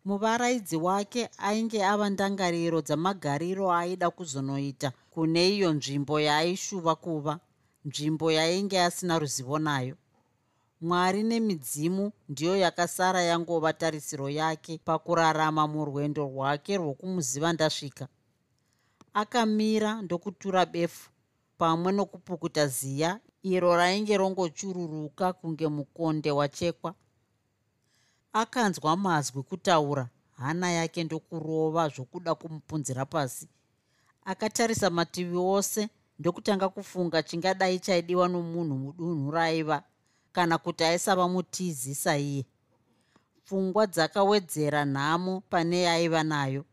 muvaraidzi 0.05 0.75
wake 0.87 1.29
ainge 1.37 1.79
ava 1.85 2.09
ndangariro 2.09 2.81
dzamagariro 2.81 3.65
aaida 3.71 4.07
kuzonoita 4.17 4.91
kune 5.13 5.41
iyo 5.55 5.69
nzvimbo 5.73 6.15
yaaishuva 6.27 6.95
kuva 6.95 7.33
nzvimbo 7.85 8.31
yainge 8.31 8.77
asina 8.81 9.19
ruzivo 9.19 9.59
nayo. 9.59 9.95
Mwari 10.81 11.23
nemidzimu 11.23 12.11
ndiyo 12.29 12.57
yakasara 12.57 13.21
yangova 13.21 13.73
tarisiro 13.73 14.29
yake 14.29 14.77
pakurarama 14.85 15.67
murwendo 15.67 16.23
rwake 16.23 16.77
rwokumuziva 16.77 17.53
ndasvika. 17.53 18.07
Akamira 19.13 20.01
ndokutura 20.01 20.65
befu 20.65 21.09
pamwe 21.57 21.91
nokupukuta 21.91 22.67
ziya 22.67 23.19
iro 23.43 23.75
rainge 23.77 24.17
rongochururuka 24.17 25.33
kunge 25.33 25.67
mukonde 25.67 26.31
wachekwa 26.31 26.95
akanzwa 28.33 28.97
mazwi 28.97 29.43
kutaura 29.43 30.09
hana 30.37 30.71
yake 30.71 31.03
ndokurova 31.03 31.89
zvokuda 31.89 32.35
kumupunzira 32.35 33.05
pasi. 33.05 33.47
Akatarisa 34.25 34.89
mativi 34.89 35.37
ose 35.37 35.89
ndokutanga 36.19 36.69
kufunga 36.69 37.23
chingadai 37.23 37.79
chaidiwa 37.79 38.27
nomunhu 38.27 38.75
mudunhu 38.77 39.31
raiva 39.31 39.83
kana 40.31 40.57
kuti 40.57 40.83
aisava 40.83 41.27
mutizi 41.27 41.95
saiye. 41.95 42.45
Pfungwa 43.45 43.87
dzakawedzera 43.87 44.85
nhamo 44.85 45.41
pane 45.49 45.81
yaaiva 45.81 46.23
nayo. 46.23 46.65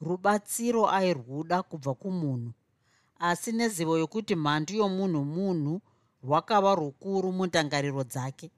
Rubatsiro 0.00 0.90
airwuda 0.90 1.62
kubva 1.62 1.94
kumunhu 1.94 2.52
asi 3.18 3.52
nezivo 3.52 3.98
yokuti 3.98 4.34
mhandu 4.36 4.74
yomunhu 4.74 5.24
munhu 5.24 5.80
rwakava 6.24 6.74
rukuru 6.74 7.32
mundangariro 7.32 8.04
dzake 8.04 8.50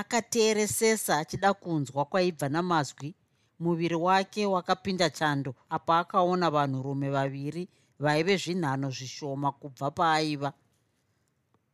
akateeresesa 0.00 1.18
achida 1.18 1.54
kunzwa 1.54 2.04
kwaibva 2.04 2.48
namazwi. 2.48 3.14
Muviri 3.58 3.94
wake 3.94 4.46
wakapinda 4.46 5.10
chando 5.10 5.54
apa 5.70 5.98
akaona 5.98 6.50
vanhurume 6.50 7.10
vaviri 7.10 7.68
vaive 7.98 8.36
zvinhano 8.36 8.90
zvishoma 8.90 9.52
kubva 9.52 9.90
paaiva. 9.90 10.52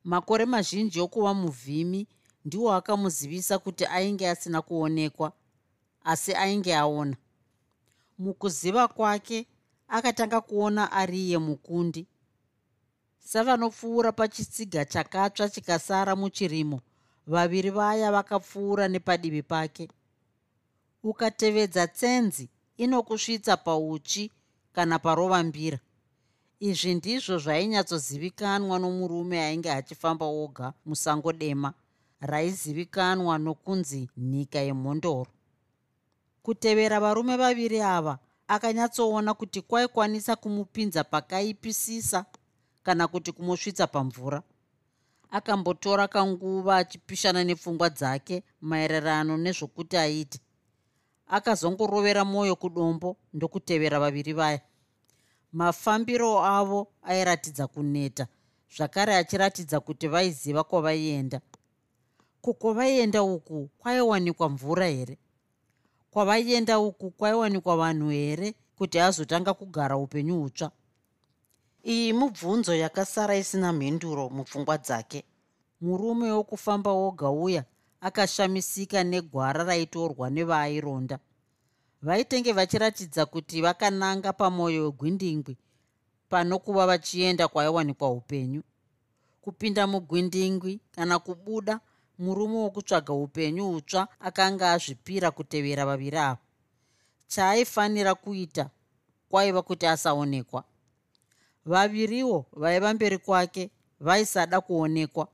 Makore 0.05 0.45
mazhinji 0.45 1.01
okuva 1.01 1.35
muvhimi 1.35 2.07
ndiwo 2.45 2.73
akamuzivisa 2.73 3.59
kuti 3.59 3.85
ainge 3.87 4.29
asina 4.29 4.63
kuonekwa 4.63 5.33
asi 6.05 6.35
ainge 6.35 6.75
aona. 6.77 7.17
Mukuziva 8.19 8.89
kwake 8.89 9.47
akatanga 9.89 10.41
kuona 10.41 10.93
ari 10.93 11.19
iye 11.27 11.39
mukundi. 11.39 12.07
Savanopfuura 13.19 14.13
pachitsiga 14.13 14.85
chakatsva 14.85 15.49
chikasara 15.49 16.17
muchirimo 16.17 16.81
vaviri 17.27 17.71
vaya 17.71 18.13
vakapfuura 18.13 18.89
nepadivi 18.89 19.43
pake. 19.43 19.89
Ukatevedza 21.03 21.87
tsenzi 21.87 22.49
inokusvitsa 22.77 23.57
pauchi 23.57 24.33
kana 24.73 24.99
parova 24.99 25.43
mbira 25.43 25.79
izvi 26.61 26.95
ndizvo 26.95 27.39
zvainyatsozivikanwa 27.39 28.79
nomurume 28.79 29.41
ainge 29.41 29.71
achifamba 29.71 30.27
oga 30.27 30.73
musango 30.87 31.33
dema. 31.33 31.73
Raizivikanwa 32.21 33.39
nokunzi 33.39 34.09
nhika 34.17 34.59
yemhondoro. 34.59 35.31
Kutevera 36.43 37.01
varume 37.01 37.37
vaviri 37.37 37.81
ava 37.81 38.19
akanyatsoona 38.49 39.35
kuti 39.35 39.61
kwaikwanisa 39.61 40.37
kumupinza 40.37 41.05
pakaipisisa 41.05 42.25
kana 42.83 43.09
kuti 43.09 43.33
kumusvitsa 43.33 43.87
pamvura 43.87 44.43
akambotora 45.31 46.09
kanguva 46.09 46.77
achipishana 46.77 47.45
nepfungwa 47.45 47.91
dzake 47.91 48.43
maererano 48.61 49.37
nezvokuti 49.37 49.97
aite. 49.97 50.39
Akazongorovera 51.27 52.25
mwoyo 52.25 52.57
kudombo 52.57 53.17
ndokutevera 53.33 54.01
vaviri 54.01 54.33
vaya. 54.33 54.61
Mafambiro 55.53 56.45
avo 56.45 56.89
airatidza 57.03 57.67
kuneta 57.67 58.27
zvakare 58.77 59.17
achiratidza 59.17 59.81
kuti 59.81 60.09
vaiziva 60.09 60.65
kwavaienda. 60.65 61.41
Kukwavaienda 62.41 63.23
uku 63.23 63.71
kwaiwanikwa 63.79 64.49
mvura 64.49 64.87
here? 64.87 65.19
Kwavaienda 66.11 66.79
uku 66.79 67.11
kwaiwanikwa 67.11 67.77
vanhu 67.77 68.09
here 68.11 68.55
kuti 68.77 68.99
azotanga 69.01 69.55
kugara 69.55 69.97
upenyu 69.97 70.41
hutsva 70.41 70.71
iyi 71.95 72.13
mubvunzo 72.13 72.73
yakasara 72.75 73.35
isina 73.37 73.73
mhenduro 73.73 74.25
mupfungwa 74.37 74.77
dzake. 74.79 75.25
Murume 75.81 76.31
wokufamba 76.33 76.91
woga 76.93 77.31
uya 77.31 77.65
akashamisika 78.01 79.05
negwara 79.05 79.65
raitorwa 79.65 80.31
nevaaironda. 80.31 81.19
Vaitenge 82.03 82.53
vachiratidza 82.53 83.27
kuti 83.27 83.61
vakananga 83.63 84.33
pamwoyo 84.33 84.85
wegwindingwi 84.85 85.57
pano 86.29 86.59
kuva 86.59 86.87
vachienda 86.87 87.49
kwaiwanikwa 87.49 88.11
upenyu. 88.11 88.63
Kupinda 89.41 89.87
mugwindingwi 89.87 90.81
kana 90.91 91.19
kubuda 91.19 91.81
murume 92.19 92.57
wokutsvaga 92.57 93.13
upenyu 93.13 93.65
hutsva 93.73 94.09
akanga 94.21 94.73
azvipira 94.73 95.31
kutevera 95.31 95.87
vaviri 95.87 96.19
ava. 96.19 96.39
Chaaifanira 97.27 98.15
kuita 98.15 98.71
kwaiva 99.29 99.63
kuti 99.63 99.87
asaonekwa 99.87 100.65
vaviriwo 101.67 102.47
vaiva 102.53 102.95
mberi 102.95 103.19
kwake 103.19 103.71
vaisada 104.01 104.61
kuonekwa. 104.61 105.29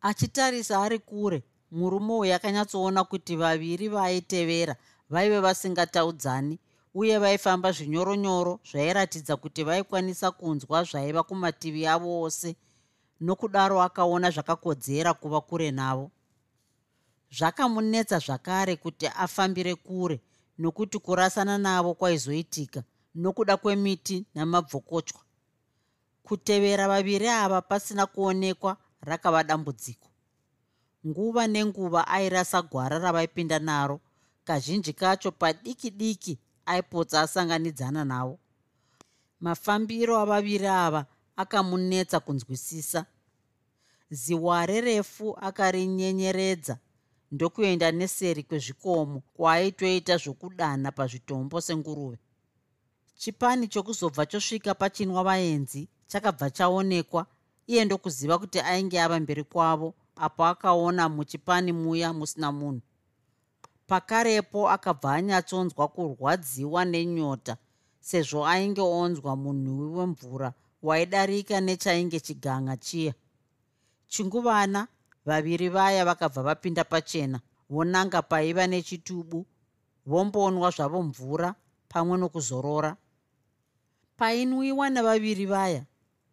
Achitarisa 0.00 0.82
ari 0.82 0.98
kure 0.98 1.42
murume 1.70 2.12
uyu 2.12 2.34
akanyatsoona 2.34 3.04
kuti 3.04 3.36
vaviri 3.36 3.88
vaaitevera 3.88 4.76
vaive 5.10 5.40
vasingataudzani 5.40 6.58
uye 6.94 7.18
vaifamba 7.18 7.72
zvinyoronyoro 7.72 8.60
zvairatidza 8.70 9.36
kuti 9.36 9.64
vaikwanisa 9.64 10.30
kunzwa 10.30 10.84
zvaiva 10.84 11.22
kumativi 11.22 11.86
avo 11.86 12.22
ose 12.22 12.56
nokudaro 13.20 13.82
akaona 13.82 14.30
zvakakodzera 14.30 15.14
kuva 15.14 15.40
kure 15.40 15.70
navo. 15.70 16.10
Zvakamunetsa 17.30 18.18
zvakare 18.18 18.76
kuti 18.76 19.06
afambire 19.06 19.74
kure 19.74 20.20
nokuti 20.58 20.98
kurasana 20.98 21.58
navo 21.58 21.94
kwaizoitika 21.94 22.82
nokuda 23.14 23.56
kwemiti 23.56 24.24
namabvokotywa 24.34 25.20
kutevera 26.22 26.88
vaviri 26.88 27.28
ava 27.28 27.62
pasina 27.62 28.06
kuonekwa 28.06 28.76
rakava 29.00 29.44
dambudziko. 29.44 30.08
Nguva 31.06 31.46
nenguva 31.46 32.06
airasa 32.08 32.62
gwara 32.62 32.98
ravaipinda 32.98 33.58
naro 33.58 34.00
kazhinji 34.44 34.92
kacho 34.92 35.30
padiki 35.32 35.90
diki 35.90 36.38
aipotsa 36.66 37.20
asanganidzana 37.20 38.04
navo. 38.04 38.38
Mafambiro 39.40 40.18
avaviri 40.18 40.66
ava 40.66 41.06
akamunetsa 41.36 42.20
kunzwisisa. 42.20 43.06
Ziware 44.10 44.80
refu 44.80 45.36
akarinyenyeredza 45.40 46.78
ndokuenda 47.32 47.92
neseri 47.92 48.42
kwezvikomo 48.42 49.22
kwaaitoita 49.34 50.16
zvokudanha 50.16 50.92
pazvitombo 50.92 51.60
senguruve. 51.60 52.18
Chipani 53.14 53.68
chokuzobva 53.68 54.26
chosvika 54.26 54.74
pachinwa 54.74 55.24
vaenzi 55.24 55.88
chakabva 56.12 56.50
chaonekwa 56.50 57.26
iye 57.66 57.84
ndokuziva 57.84 58.38
kuti 58.38 58.60
ainge 58.60 59.00
ava 59.00 59.20
mberi 59.20 59.44
kwavo 59.44 59.94
apo 60.16 60.44
akaona 60.46 61.08
muchipani 61.08 61.72
muya 61.72 62.12
musina 62.12 62.52
munhu. 62.52 62.82
Pakarepo 63.86 64.70
akabva 64.70 65.14
anyatsonzwa 65.14 65.88
kurwadziwa 65.88 66.84
nenyota 66.84 67.56
sezvo 68.00 68.40
ainge 68.46 68.80
onzwa 68.80 69.36
munhuwi 69.36 69.86
wemvura 69.96 70.52
waidarika 70.82 71.60
nechainge 71.60 72.20
chiganga 72.20 72.76
chiya. 72.76 73.14
Chinguvana 74.08 74.88
vaviri 75.26 75.68
vaya 75.68 76.04
vakabva 76.04 76.42
vapinda 76.42 76.84
pachena 76.84 77.40
vonanga 77.70 78.22
paiva 78.22 78.66
nechitubu 78.66 79.46
vombonwa 80.06 80.70
zvavo 80.70 81.02
mvura 81.02 81.54
pamwe 81.88 82.18
nokuzorora. 82.18 82.96
Painwiwa 84.16 84.90
navaviri 84.90 85.46
vaya 85.46 85.82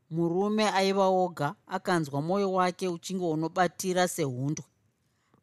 murume 0.09 0.69
aiva 0.69 1.05
oga 1.07 1.55
akanzwa 1.67 2.21
mwoyo 2.21 2.53
wake 2.53 2.87
uchinge 2.87 3.25
unobatira 3.25 4.07
sehundwe 4.07 4.65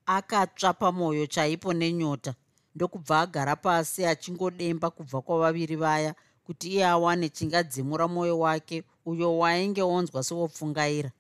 akatsva 0.06 0.72
pamwoyo 0.72 1.26
chaipo 1.26 1.72
nenyota 1.72 2.34
ndokubva 2.74 3.20
agara 3.20 3.56
pasi 3.56 4.06
achingodemba 4.06 4.90
kubva 4.90 5.22
kwavaviri 5.22 5.76
vaya 5.76 6.14
kuti 6.44 6.68
iye 6.68 6.86
awane 6.86 7.28
chingadzimura 7.28 8.08
mwoyo 8.08 8.38
wake 8.38 8.84
uyo 9.04 9.38
wainge 9.38 9.82
onzwa 9.82 10.24
sewopfungaira 10.24 11.10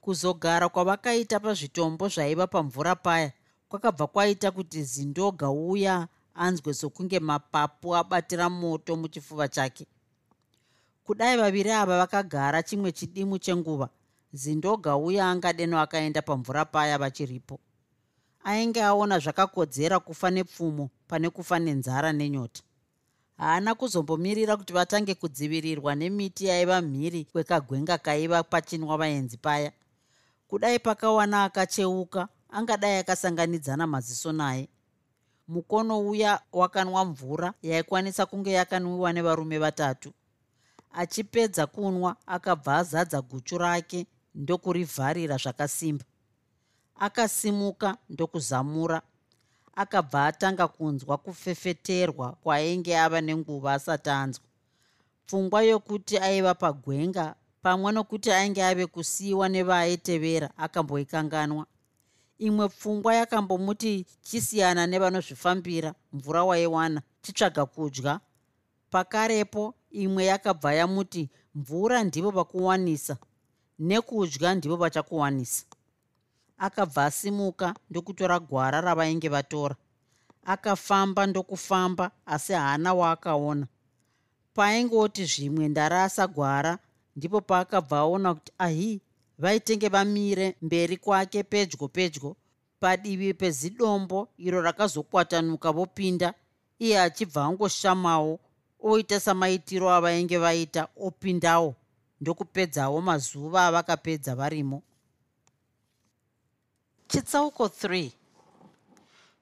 kuzogara 0.00 0.68
kwavakaita 0.68 1.40
pazvitombo 1.40 2.08
zvaiva 2.08 2.46
pamvura 2.46 2.94
paya 2.96 3.32
kwakabva 3.68 4.06
kwaita 4.06 4.50
kuti 4.50 4.82
zindoga 4.82 5.50
uya 5.50 6.08
anzwe 6.34 6.74
sokunge 6.74 7.20
mapapu 7.20 7.96
abatira 7.96 8.50
moto 8.50 8.96
muchifuva 8.96 9.48
chake 9.48 9.86
kudai 11.08 11.36
vaviri 11.36 11.70
ava 11.72 11.98
vakagara 11.98 12.62
chimwe 12.62 12.92
chidimu 12.92 13.38
chenguva 13.38 13.88
zindoga 14.32 14.96
uya 14.96 15.30
angadeno 15.30 15.80
akaenda 15.80 16.22
pamvura 16.22 16.64
paya 16.64 16.98
vachiripo 16.98 17.60
ainge 18.44 18.82
aona 18.82 19.18
zvakakodzera 19.18 20.00
kufa 20.00 20.30
nepfumo 20.30 20.90
pane 21.08 21.30
kufa 21.30 21.58
nenzara 21.58 22.12
nenyota. 22.12 22.62
Haana 23.36 23.74
kuzombomirira 23.74 24.56
kuti 24.56 24.72
vatange 24.72 25.14
kudzivirirwa 25.14 25.94
nemiti 25.94 26.46
yaiva 26.46 26.82
mhiri 26.82 27.24
kwekagwenga 27.24 27.98
kaiva 27.98 28.42
pachinwa 28.42 28.96
vaenzi 28.98 29.36
paya. 29.36 29.72
Kudai 30.48 30.78
pakawana 30.78 31.44
akacheuka 31.44 32.28
angadai 32.50 32.98
akasanganidzana 32.98 33.86
maziso 33.86 34.32
naye. 34.32 34.68
Mukono 35.48 36.00
uya 36.00 36.40
wakanwa 36.52 37.04
mvura 37.04 37.54
yaikwanisa 37.62 38.26
kunge 38.26 38.52
yakanwiwa 38.52 39.12
nevarume 39.12 39.58
vatatu 39.58 40.12
achipedza 40.92 41.66
kunwa 41.66 42.16
akabva 42.26 42.76
azadza 42.76 43.22
guchu 43.22 43.58
rake 43.58 44.06
ndokurivharira 44.34 45.36
zvakasimba. 45.36 46.04
Akasimuka 46.98 47.96
ndokuzamura. 48.08 49.02
Akabva 49.74 50.26
atanga 50.26 50.68
kunzwa 50.68 51.18
kufefeterwa 51.18 52.32
kwaainge 52.32 52.98
ava 52.98 53.20
nenguva 53.20 53.72
asati 53.74 54.10
anzwa. 54.10 54.44
Pfungwa 55.26 55.62
yokuti 55.62 56.18
aiva 56.18 56.54
pagwenga 56.54 57.34
pamwe 57.62 57.92
nokuti 57.92 58.30
ainge 58.32 58.64
ave 58.64 58.86
kusiyiwa 58.86 59.48
nevaaitevera 59.48 60.50
akamboikanganwa. 60.56 61.66
Imwe 62.38 62.68
pfungwa 62.68 63.14
yakambomuti 63.14 64.06
chisiyana 64.22 64.86
nevanozvifambira 64.86 65.94
mvura 66.12 66.44
waiwana 66.44 67.02
chitsvaga 67.22 67.66
kudya. 67.66 68.20
Pakarepo 68.90 69.74
imwe 69.90 70.24
yakabva 70.24 70.74
yamuti 70.74 71.30
mvura 71.54 72.04
ndivo 72.04 72.30
vakuwanisa 72.30 73.16
nekudya 73.78 74.54
ndivo 74.54 74.76
vachakuwanisa. 74.76 75.64
Akabva 76.58 77.04
asimuka 77.04 77.74
ndokutora 77.90 78.38
gwara 78.40 78.80
ravainge 78.80 79.28
vatora. 79.28 79.76
Akafamba 80.44 81.26
ndokufamba 81.26 82.10
asi 82.26 82.52
haana 82.52 82.94
waakaona. 82.94 83.66
Paaingoti 84.54 85.24
zvimwe 85.24 85.68
ndarasa 85.68 86.26
gwara 86.26 86.78
ndipo 87.16 87.40
paakabva 87.40 87.98
aona 87.98 88.34
kuti 88.34 88.52
ahi 88.58 89.00
vaitenge 89.38 89.88
vamire 89.88 90.56
mberi 90.62 90.96
kwake 90.96 91.42
pedyo 91.42 91.88
pedyo 91.88 92.36
padivi 92.80 93.34
pezidombo 93.34 94.28
iro 94.38 94.60
rakazokwatanuka 94.62 95.72
vopinda 95.72 96.34
iye 96.78 97.00
achibva 97.00 97.44
angoshamawo 97.44 98.40
oita 98.80 99.20
samaitiro 99.20 99.90
avainge 99.90 100.38
vaita 100.38 100.88
opindawo 100.96 101.74
ndokupedzawo 102.20 103.00
mazuva 103.00 103.66
avakapedza 103.66 104.34
varimo. 104.34 104.82
Chitsauko 107.08 107.64
3 107.66 108.10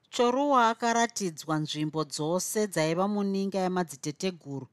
choruwa 0.09 0.69
akaratidzwa 0.69 1.57
nzvimbo 1.57 2.03
dzose 2.03 2.67
dzaiva 2.67 3.07
muninga 3.07 3.59
yamadziteteguru. 3.59 4.67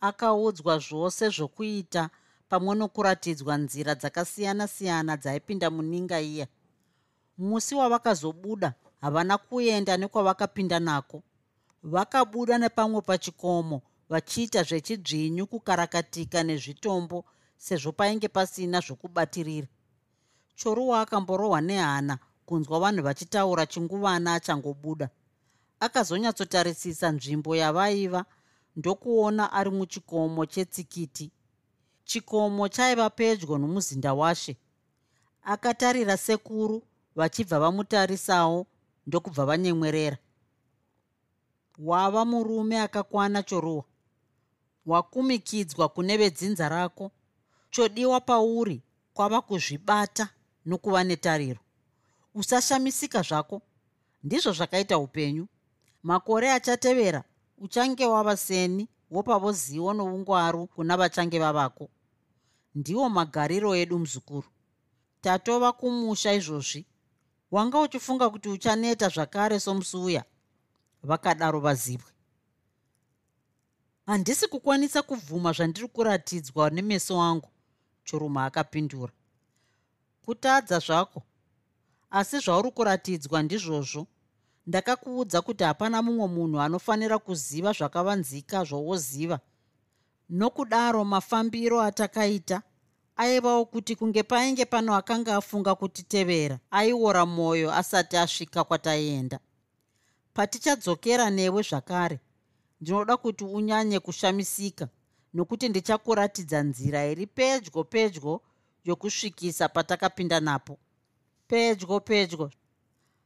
Akaudzwa 0.00 0.78
zvose 0.78 1.28
zvokuita 1.28 2.10
pamwe 2.48 2.74
nokuratidzwa 2.74 3.56
nzira 3.56 3.94
dzakasiyana-siyana 3.94 5.16
dzaipinda 5.16 5.70
muninga 5.70 6.20
iya. 6.20 6.46
Musi 7.38 7.74
wavakazobuda 7.74 8.74
havana 9.00 9.38
kuenda 9.38 9.96
nekwavakapinda 9.96 10.80
nako. 10.80 11.22
Vakabuda 11.82 12.58
nepamwe 12.58 13.00
pachikomo 13.00 13.82
vachiita 14.08 14.62
zvechidzvinyu 14.62 15.46
kukarakatika 15.46 16.42
nezvitombo 16.42 17.24
sezvo 17.56 17.92
painge 17.92 18.28
pasina 18.28 18.80
zvokubatirira. 18.80 19.68
Choruwa 20.56 21.00
akamborohwa 21.00 21.60
nehana 21.60 22.18
kunzwa 22.46 22.80
vanhu 22.80 23.02
vachitaura 23.02 23.66
chinguvana 23.66 24.34
achangobuda 24.34 25.08
akazonyatsotarisisa 25.80 27.12
nzvimbo 27.12 27.56
yavaiva 27.56 28.24
ndokuona 28.76 29.52
ari 29.52 29.70
muchikomo 29.70 30.46
chetsikiti. 30.46 31.32
Chikomo 32.04 32.68
chaiva 32.68 33.10
pedyo 33.10 33.58
nomuzinda 33.58 34.14
washe. 34.14 34.56
Akatarira 35.42 36.16
sekuru 36.16 36.82
vachibva 37.16 37.60
vamutarisawo 37.60 38.66
ndokubva 39.06 39.44
vanyemwerera. 39.46 40.18
Wava 41.78 42.24
murume 42.24 42.80
akakwana 42.80 43.42
choruwa 43.42 43.84
wakumikidzwa 44.86 45.88
kune 45.88 46.16
vedzinza 46.16 46.68
rako. 46.68 47.10
Chodiwa 47.70 48.20
pauri 48.20 48.82
kwava 49.14 49.40
kuzvibata 49.40 50.28
nokuva 50.66 51.04
netariro. 51.04 51.60
Usashamisika 52.34 53.22
zvako. 53.22 53.62
Ndizvo 54.22 54.52
zvakaita 54.52 54.98
upenyu. 54.98 55.46
Makore 56.02 56.52
achatevera 56.52 57.24
uchange 57.58 58.06
wava 58.06 58.36
seni 58.36 58.88
wopavo 59.10 59.52
zivo 59.52 59.92
noungwaru 59.92 60.66
kuna 60.66 60.96
vachange 60.96 61.38
vavako. 61.38 61.88
Ndiwo 62.74 63.08
magariro 63.08 63.74
edu 63.74 63.98
muzukuru. 63.98 64.48
Tatova 65.20 65.72
kumusha 65.72 66.32
izvozvi. 66.32 66.86
Wanga 67.50 67.80
uchifunga 67.80 68.30
kuti 68.30 68.48
uchaneta 68.48 69.08
zvakare 69.08 69.60
somusuya. 69.60 70.24
Vakadaro 71.02 71.60
vazibwe 71.60 72.15
handisi 74.06 74.48
kukwanisa 74.48 75.02
kubvuma 75.02 75.52
zvandiri 75.52 75.88
kuratidzwa 75.88 76.70
nemeso 76.70 77.20
angu 77.20 77.48
choruma 78.04 78.44
akapindura. 78.44 79.12
Kutadza 80.24 80.78
zvako. 80.78 81.22
Asi 82.10 82.38
zvauri 82.38 82.70
kuratidzwa 82.70 83.42
ndizvozvo. 83.42 84.06
Ndakakuudza 84.66 85.42
kuti 85.42 85.64
hapana 85.64 86.02
mumwe 86.02 86.26
munhu 86.28 86.60
anofanira 86.60 87.18
kuziva 87.18 87.72
zvakavanzika 87.72 88.64
zvowoziva 88.64 89.40
nokudaro 90.30 91.04
mafambiro 91.04 91.80
atakaita 91.82 92.62
aivawo 93.16 93.64
kuti 93.64 93.96
kunge 93.96 94.22
painge 94.22 94.64
pano 94.64 94.94
akanga 94.94 95.36
afunga 95.36 95.74
kutitevera 95.74 96.58
aiora 96.70 97.26
mwoyo 97.26 97.74
asati 97.74 98.16
asvika 98.16 98.64
kwataienda. 98.64 99.38
Patichadzokera 100.34 101.30
newe 101.30 101.62
zvakare 101.62 102.20
ndinoda 102.80 103.16
kuti 103.16 103.44
unyanye 103.44 104.00
kushamisika 104.00 104.88
nokuti 105.34 105.68
ndichakuratidza 105.68 106.62
nzira 106.62 107.06
iri 107.12 107.26
pedyo 107.26 107.84
pedyo 107.84 108.40
yokusvikisa 108.84 109.68
patakapinda 109.68 110.40
napo. 110.40 110.78
Pedyo 111.48 112.00
pedyo. 112.00 112.50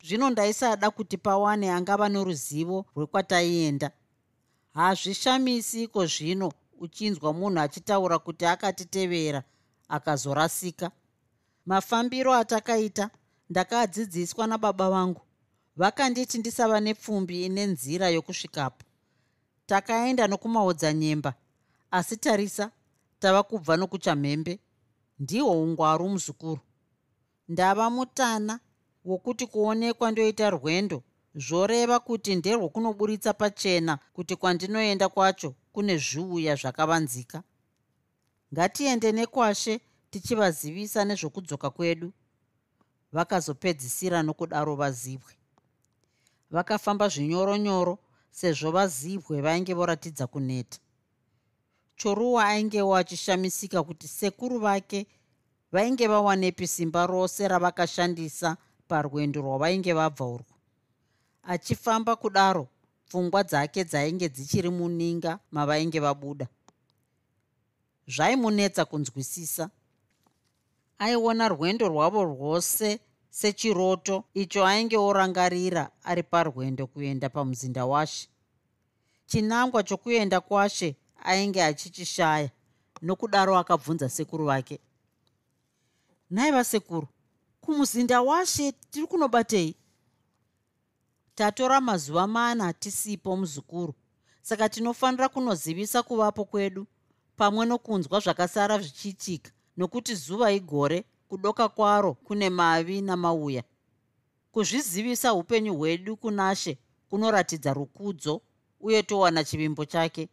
Zvino 0.07 0.31
ndaisada 0.31 0.91
kuti 0.91 1.17
pawane 1.17 1.71
angava 1.71 2.09
noruzivo 2.09 2.87
rwekwataienda. 2.97 3.91
Hazvishamisi 4.75 5.83
iko 5.83 6.07
zvino 6.07 6.53
uchinzwa 6.79 7.33
munhu 7.33 7.61
achitaura 7.61 8.19
kuti 8.19 8.47
akatitevera 8.47 9.43
akazorasika. 9.89 10.91
Mafambiro 11.67 12.35
atakaita 12.35 13.11
ndakadzidziswa 13.51 14.47
nababa 14.47 14.91
vangu. 14.91 15.21
Vakanditi 15.77 16.39
ndisava 16.39 16.81
nepfumbi 16.81 17.45
ine 17.47 17.67
nzira 17.67 18.09
yokusvikapo 18.09 18.85
takaenda 19.71 20.27
nokumaodzanyemba 20.27 21.35
asi 21.91 22.17
tarisa 22.17 22.71
tava 23.21 23.43
kubva 23.43 23.77
nokuchamhembe 23.77 24.59
ndihwo 25.19 25.63
ungwaru 25.63 26.09
muzukuru. 26.09 26.61
Ndava 27.49 27.91
mutana 27.91 28.61
wokuti 29.05 29.47
kuonekwa 29.47 30.11
ndoita 30.11 30.51
rwendo 30.51 31.03
zvoreva 31.35 32.01
kuti 32.01 32.35
nderwokunoburitsa 32.37 33.33
pachena 33.33 33.99
kuti 34.13 34.37
kwandinoenda 34.37 35.09
kwacho 35.09 35.55
kune 35.73 35.95
zviuya 35.99 36.55
zvakavanzika. 36.61 37.43
Ngatiende 38.53 39.13
nekwashe 39.13 39.81
tichivazivisa 40.11 41.05
nezvokudzoka 41.05 41.71
kwedu. 41.71 42.13
Vakazopedzisira 43.13 44.23
nokudaro 44.23 44.75
vazibwe 44.75 45.33
vakafamba 46.51 47.09
zvinyoronyoro 47.09 47.99
sezvo 48.31 48.71
vazibwe 48.71 49.41
vainge 49.41 49.75
voratidza 49.75 50.27
kuneta. 50.27 50.79
Choruwa 51.97 52.45
aingewo 52.45 52.97
achishamisika 52.97 53.83
kuti 53.83 54.09
sekuru 54.09 54.59
vake 54.59 55.07
vainge 55.73 56.07
vawanepi 56.09 56.67
simba 56.67 57.07
rose 57.07 57.49
ravakashandisa 57.49 58.57
parwendo 58.89 59.41
rwavainge 59.41 59.93
vabva 59.93 60.25
urwo 60.25 60.55
achifamba 61.43 62.17
kudaro 62.17 62.69
pfungwa 63.07 63.43
dzake 63.45 63.85
dzainge 63.85 64.29
dzichiri 64.29 64.71
muninga 64.71 65.39
mavainge 65.51 66.01
vabuda. 66.01 66.47
Zvaimunetsa 68.09 68.85
kunzwisisa. 68.85 69.71
Aiona 70.99 71.49
rwendo 71.49 71.89
rwavo 71.89 72.25
rwose 72.25 73.01
sechiroto 73.31 74.25
icho 74.35 74.67
ainge 74.67 74.97
orangarira 74.97 75.91
ari 76.05 76.23
parwendo 76.23 76.87
kuenda 76.87 77.29
pamuzinda 77.29 77.87
washe. 77.87 78.29
Chinangwa 79.27 79.83
chokuenda 79.83 80.41
kwashe 80.41 80.97
ainge 81.23 81.65
achichishaya 81.65 82.51
nokudaro 83.03 83.59
akabvunza 83.59 84.09
sekuru 84.09 84.45
vake 84.47 84.81
nhaiva 86.31 86.65
sekuru 86.65 87.09
kumuzinda 87.61 88.23
washe 88.23 88.73
tiri 88.73 89.07
kunobatei? 89.07 89.77
Tatora 91.35 91.81
mazuva 91.81 92.27
mana 92.27 92.73
tisipo 92.73 93.37
muzukuru 93.37 93.95
saka 94.43 94.69
tinofanira 94.69 95.29
kunozivisa 95.29 96.03
kuvapo 96.03 96.45
kwedu 96.45 96.87
pamwe 97.37 97.67
nokunzwa 97.67 98.21
zvakasara 98.21 98.79
zvichiitika 98.79 99.51
nokuti 99.77 100.15
zuva 100.15 100.53
igore 100.53 101.05
kudoka 101.31 101.69
kwaro 101.69 102.15
kune 102.15 102.51
mavi 102.51 103.01
namauya. 103.03 103.63
Kuzvizivisa 104.53 105.35
upenyu 105.35 105.75
hwedu 105.75 106.17
kunashe 106.17 106.79
kunoratidza 107.09 107.75
rukudzo 107.75 108.43
uye 108.81 109.03
towana 109.03 109.45
chivimbo 109.45 109.85
chake. 109.85 110.29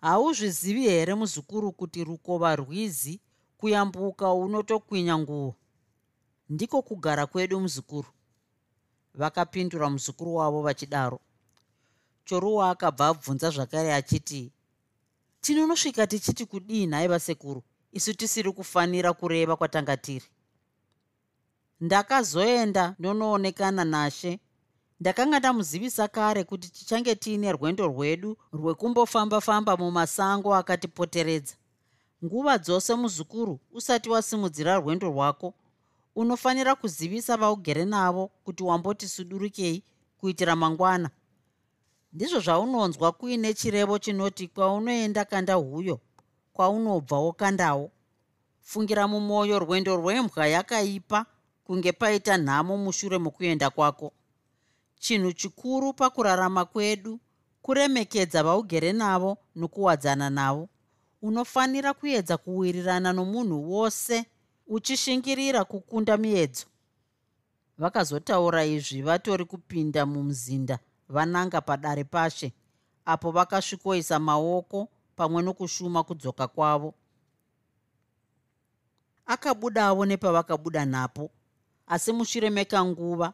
Hauzvizivi 0.00 0.82
here 0.82 1.14
muzukuru 1.14 1.72
kuti 1.72 2.04
rukova 2.04 2.56
rwizi 2.56 3.20
kuyambuka 3.56 4.32
unotokwinya 4.32 5.18
nguo? 5.18 5.54
Ndiko 6.48 6.82
kugara 6.82 7.26
kwedu 7.26 7.60
muzukuru. 7.60 8.08
Vakapindura 9.14 9.90
muzukuru 9.90 10.34
wavo 10.34 10.62
vachidaro. 10.62 11.20
Choruwa 12.24 12.70
akabva 12.70 13.06
abvunza 13.08 13.50
zvakare 13.50 13.94
achiti 13.94 14.52
tinonosvika 15.40 16.06
tichiti 16.06 16.46
kudii 16.46 16.86
nhai 16.86 17.08
vasekuru 17.08 17.62
isu 17.92 18.14
tisiri 18.14 18.52
kufanira 18.52 19.12
kureva 19.12 19.56
kwatanga 19.56 19.96
tiri 19.96 20.26
ndakazoenda 21.80 22.94
ndonoonekana 22.98 23.84
nashe. 23.84 24.40
Ndakanga 25.00 25.38
ndamuzivisa 25.38 26.08
kare 26.08 26.44
kuti 26.44 26.68
tichange 26.70 27.14
tiine 27.14 27.52
rwendo 27.52 27.86
rwedu 27.86 28.36
rwekumbofamba-famba 28.52 29.76
mumasango 29.76 30.54
akatipoteredza. 30.54 31.54
Nguva 32.24 32.58
dzose 32.58 32.94
muzukuru 32.94 33.60
usati 33.72 34.10
wasimudzira 34.10 34.76
rwendo 34.76 35.06
rwako 35.08 35.54
unofanira 36.16 36.74
kuzivisa 36.74 37.36
vaugere 37.36 37.84
navo 37.84 38.30
kuti 38.44 38.62
wamboti 38.62 39.08
sudurukei 39.08 39.82
kuitira 40.18 40.56
mangwana. 40.56 41.10
Ndizvo 42.12 42.40
zvaunonzwa 42.40 43.12
kuine 43.12 43.54
chirevo 43.54 43.98
chinoti 43.98 44.48
kwaunoenda 44.48 45.24
kanda 45.24 45.54
huyo 45.54 46.00
kwaunobva 46.58 47.18
wokandawo. 47.18 47.90
Fungira 48.60 49.08
mumwoyo 49.08 49.58
rwendo 49.58 49.96
rwembwa 49.96 50.46
yakaipa 50.46 51.26
kunge 51.64 51.92
paita 51.92 52.36
nhamo 52.36 52.76
mushure 52.76 53.18
mokuenda 53.18 53.70
kwako. 53.70 54.12
Chinhu 54.98 55.32
chikuru 55.32 55.92
pakurarama 55.92 56.64
kwedu 56.64 57.20
kuremekedza 57.62 58.42
vaugere 58.42 58.92
navo 58.92 59.38
nokuwadzana 59.56 60.30
navo. 60.30 60.68
Unofanira 61.22 61.94
kuedza 61.94 62.36
kuwirirana 62.36 63.12
nomunhu 63.12 63.72
wose 63.72 64.24
uchishingirira 64.66 65.64
kukunda 65.64 66.16
miedzo. 66.16 66.66
Vakazotaura 67.78 68.64
izvi 68.64 69.02
vatori 69.02 69.44
kupinda 69.44 70.06
mumuzinda 70.06 70.78
vananga 71.08 71.60
padare 71.60 72.04
pashe 72.04 72.52
apo 73.04 73.30
vakasvikoisa 73.30 74.18
maoko 74.18 74.88
pamwe 75.18 75.42
nokushuma 75.42 76.00
kudzoka 76.08 76.46
kwavo. 76.48 76.94
Akabudavo 79.26 80.06
nepavakabuda 80.06 80.84
napo 80.84 81.30
asi 81.86 82.12
mushure 82.12 82.50
mekanguva 82.50 83.32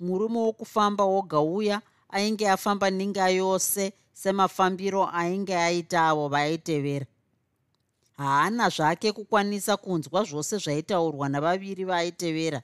murume 0.00 0.38
wokufamba 0.38 1.04
woga 1.04 1.40
uya 1.40 1.82
ainge 2.08 2.50
afamba 2.50 2.90
ninga 2.90 3.28
yose 3.28 3.92
semafambiro 4.12 5.02
ainge 5.12 5.56
aita 5.56 6.08
avo 6.08 6.28
vaitevera. 6.28 7.06
Haana 8.16 8.68
zvake 8.68 9.12
kukwanisa 9.12 9.76
kunzwa 9.76 10.24
zvose 10.24 10.58
zvaitaurwa 10.58 11.28
navaviri 11.28 11.84
vaaitevera 11.84 12.62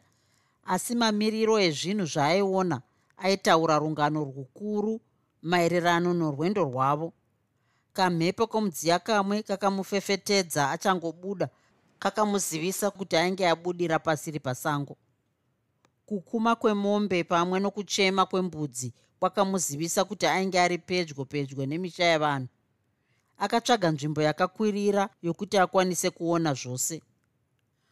asi 0.65 0.95
mamiriro 0.95 1.59
ezvinhu 1.61 2.07
zvaaiona 2.07 2.81
aitaura 3.17 3.79
rungano 3.79 4.25
rukuru 4.25 5.01
maererano 5.43 6.15
norwendo 6.15 6.65
rwavo 6.65 7.13
kamhepo 7.93 8.47
komudziya 8.47 8.99
kamwe 8.99 9.43
kakamufefetedza 9.43 10.71
achangobuda. 10.71 11.49
Kakamuzivisa 11.99 12.91
kuti 12.91 13.17
ainge 13.17 13.49
abudira 13.49 13.99
pasiri 13.99 14.41
pasango. 14.41 14.97
Kukuma 16.07 16.57
kwemombe 16.57 17.25
pamwe 17.25 17.61
nokuchema 17.61 18.27
kwembudzi 18.27 18.93
kwakamuzivisa 19.21 20.05
kuti 20.05 20.27
ainge 20.27 20.61
ari 20.61 20.79
pedyo 20.79 21.25
pedyo 21.25 21.67
nemisha 21.67 22.05
yavanhu. 22.05 22.49
Akatsvaga 23.39 23.91
nzvimbo 23.91 24.23
yakakwirira 24.23 25.09
yokuti 25.23 25.59
akwanise 25.59 26.11
kuona 26.11 26.55
zvose. 26.55 27.03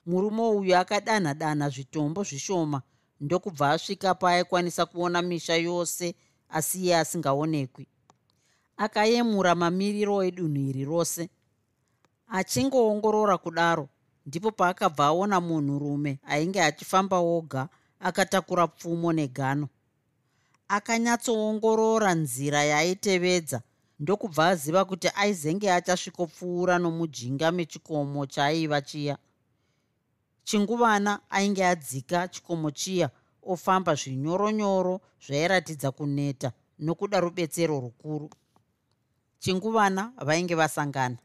Murume 0.06 0.42
uyu 0.42 0.76
akadanha 0.76 1.34
danha 1.34 1.68
zvitombo 1.68 2.22
zvishoma 2.22 2.82
ndokubva 3.20 3.70
asvika 3.70 4.14
paaikwanisa 4.14 4.86
kuona 4.86 5.22
misha 5.22 5.56
yose 5.56 6.14
asi 6.48 6.78
iye 6.82 6.96
asingaonekwi 6.98 7.86
akayemura 8.84 9.54
mamiriro 9.54 10.22
edunhu 10.24 10.60
iri 10.70 10.84
rose. 10.84 11.28
Achingoongorora 12.28 13.36
kudaro 13.38 13.88
ndipo 14.26 14.50
paakabva 14.50 15.04
aona 15.06 15.40
munhurume 15.40 16.12
ainge 16.32 16.60
achifamba 16.62 17.18
oga 17.18 17.68
akatakura 18.00 18.66
pfumo 18.66 19.12
negano. 19.12 19.68
Akanyatsoongorora 20.68 22.14
nzira 22.14 22.60
yaaitevedza 22.64 23.58
ndokubva 24.00 24.48
aziva 24.48 24.84
kuti 24.84 25.08
aizenge 25.22 25.72
achasvikopfuura 25.72 26.78
nomujinga 26.78 27.52
mechikomo 27.52 28.26
chaaiva 28.26 28.80
chiya. 28.80 29.18
Chinguvana 30.44 31.20
ainge 31.30 31.64
adzika 31.66 32.28
chikomo 32.28 32.70
chiya 32.70 33.10
ofamba 33.42 33.94
zvinyoronyoro 33.94 35.00
zvairatidza 35.24 35.90
kuneta 35.92 36.52
nokuda 36.78 37.20
rubetsero 37.20 37.80
rukuru 37.80 38.30
chinguvana 39.40 40.12
vainge 40.26 40.54
vasangana. 40.54 41.18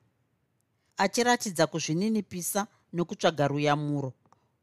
Achiratidza 0.97 1.67
kuzvininipisa 1.67 2.67
nokutsvaga 2.93 3.47
ruyamuro. 3.47 4.13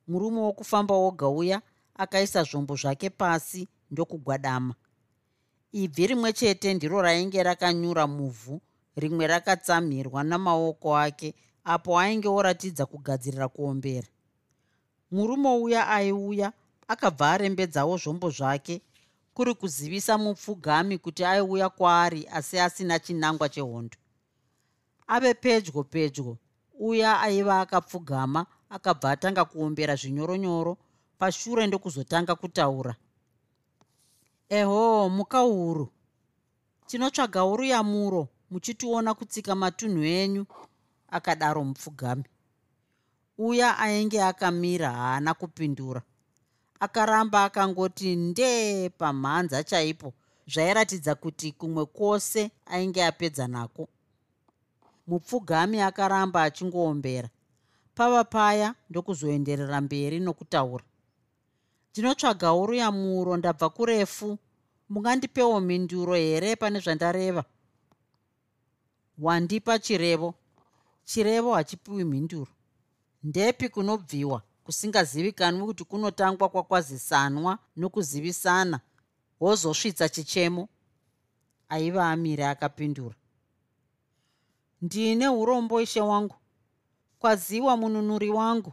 Murume 0.09 0.41
wokufamba 0.41 0.95
woga 0.95 1.29
uya 1.29 1.63
akaisa 1.95 2.43
zvombo 2.43 2.77
zvake 2.77 3.11
pasi 3.11 3.69
ndokugwadama. 3.91 4.75
Ibvi 5.73 6.07
rimwe 6.07 6.33
chete 6.33 6.75
ndiro 6.75 7.03
rainge 7.03 7.43
rakanyura 7.43 8.07
muvhu 8.07 8.61
rimwe 8.97 9.27
rakatsamhirwa 9.27 10.25
namaoko 10.25 10.97
ake 10.97 11.35
apo 11.65 11.99
ainge 11.99 12.29
oratidza 12.29 12.87
kugadzirira 12.87 13.49
kuombera. 13.49 14.09
Murume 15.11 15.49
uya 15.49 15.89
aiuya 15.89 16.53
akabva 16.89 17.31
arembedzawo 17.31 17.97
zvombo 17.97 18.31
zvake 18.31 18.83
kuri 19.35 19.55
kuzivisa 19.55 20.19
mupfugami 20.19 20.99
kuti 20.99 21.25
aiuya 21.25 21.69
kwaari 21.69 22.27
asi 22.33 22.59
asina 22.61 22.99
chinangwa 22.99 23.49
chehondo. 23.49 23.97
Ave 25.07 25.35
pedyo 25.35 25.85
pedyo 25.85 26.37
uya 26.81 27.21
aiva 27.21 27.61
akapfugama 27.61 28.47
akabva 28.71 29.11
atanga 29.11 29.45
kuombera 29.45 29.95
zvinyoronyoro 29.97 30.77
pashure 31.19 31.67
ndokuzotanga 31.67 32.35
kutaura. 32.35 32.95
Eho 34.49 35.09
muka 35.09 35.39
huru 35.39 35.89
tinotsvaga 36.87 37.45
uruyamuro 37.45 38.29
muchitiona 38.51 39.15
kutsika 39.15 39.55
matunhu 39.55 40.05
enyu 40.05 40.47
akadaro 41.09 41.65
mupfugami. 41.65 42.25
Uya 43.39 43.79
ainge 43.79 44.23
akamira 44.23 44.91
haana 44.91 45.35
kupindura 45.35 46.03
akaramba 46.85 47.45
akangoti 47.45 48.17
ndee 48.17 48.89
pamhanza 48.89 49.65
chaipo. 49.65 50.13
Zvairatidza 50.53 51.15
kuti 51.15 51.53
kumwe 51.53 51.85
kwose 51.87 52.51
ainge 52.67 53.05
apedza 53.05 53.47
nako. 53.49 53.89
Mupfugami 55.07 55.81
akaramba 55.81 56.43
achingoombera. 56.43 57.29
Pava 57.95 58.25
paya 58.25 58.75
ndokuzoenderera 58.91 59.81
mberi 59.81 60.21
nokutaura. 60.21 60.85
Ndinotsvaga 61.91 62.53
uruyamuro 62.53 63.37
ndabva 63.37 63.69
kurefu. 63.71 64.39
Mungandipewo 64.91 65.61
mhinduro 65.61 66.15
here 66.15 66.57
pane 66.57 66.79
zvandareva? 66.81 67.45
Wandipa 69.19 69.79
chirevo. 69.79 70.35
Chirevo 71.05 71.55
hachipiwi 71.55 72.05
mhinduro. 72.05 72.53
Ndepi 73.23 73.69
kunobviwa 73.69 74.43
kusingazivikanwi 74.65 75.65
kuti 75.67 75.85
kunotangwa 75.85 76.49
kwakwazisanwa 76.49 77.59
nokuzivisana 77.77 78.81
wozosvitsa 79.41 80.09
chichemo 80.09 80.69
aiva 81.69 82.11
amire 82.11 82.47
akapindura. 82.47 83.15
Ndine 84.83 85.29
urombo 85.29 85.81
ishe 85.81 86.01
wangu. 86.01 86.35
Kwaziwa 87.19 87.77
mununuri 87.77 88.31
wangu. 88.31 88.73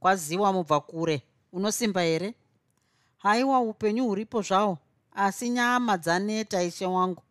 Kwaziwa 0.00 0.52
mubva 0.52 0.80
kure. 0.80 1.22
Unosimba 1.52 2.02
here 2.02 2.34
haiwa 3.18 3.60
upenyu 3.60 4.04
huripo 4.04 4.42
zvawo 4.42 4.78
asi 5.12 5.50
nyama 5.50 5.96
dzaneta 5.98 6.62
ishe 6.62 6.86
wangu. 6.86 7.22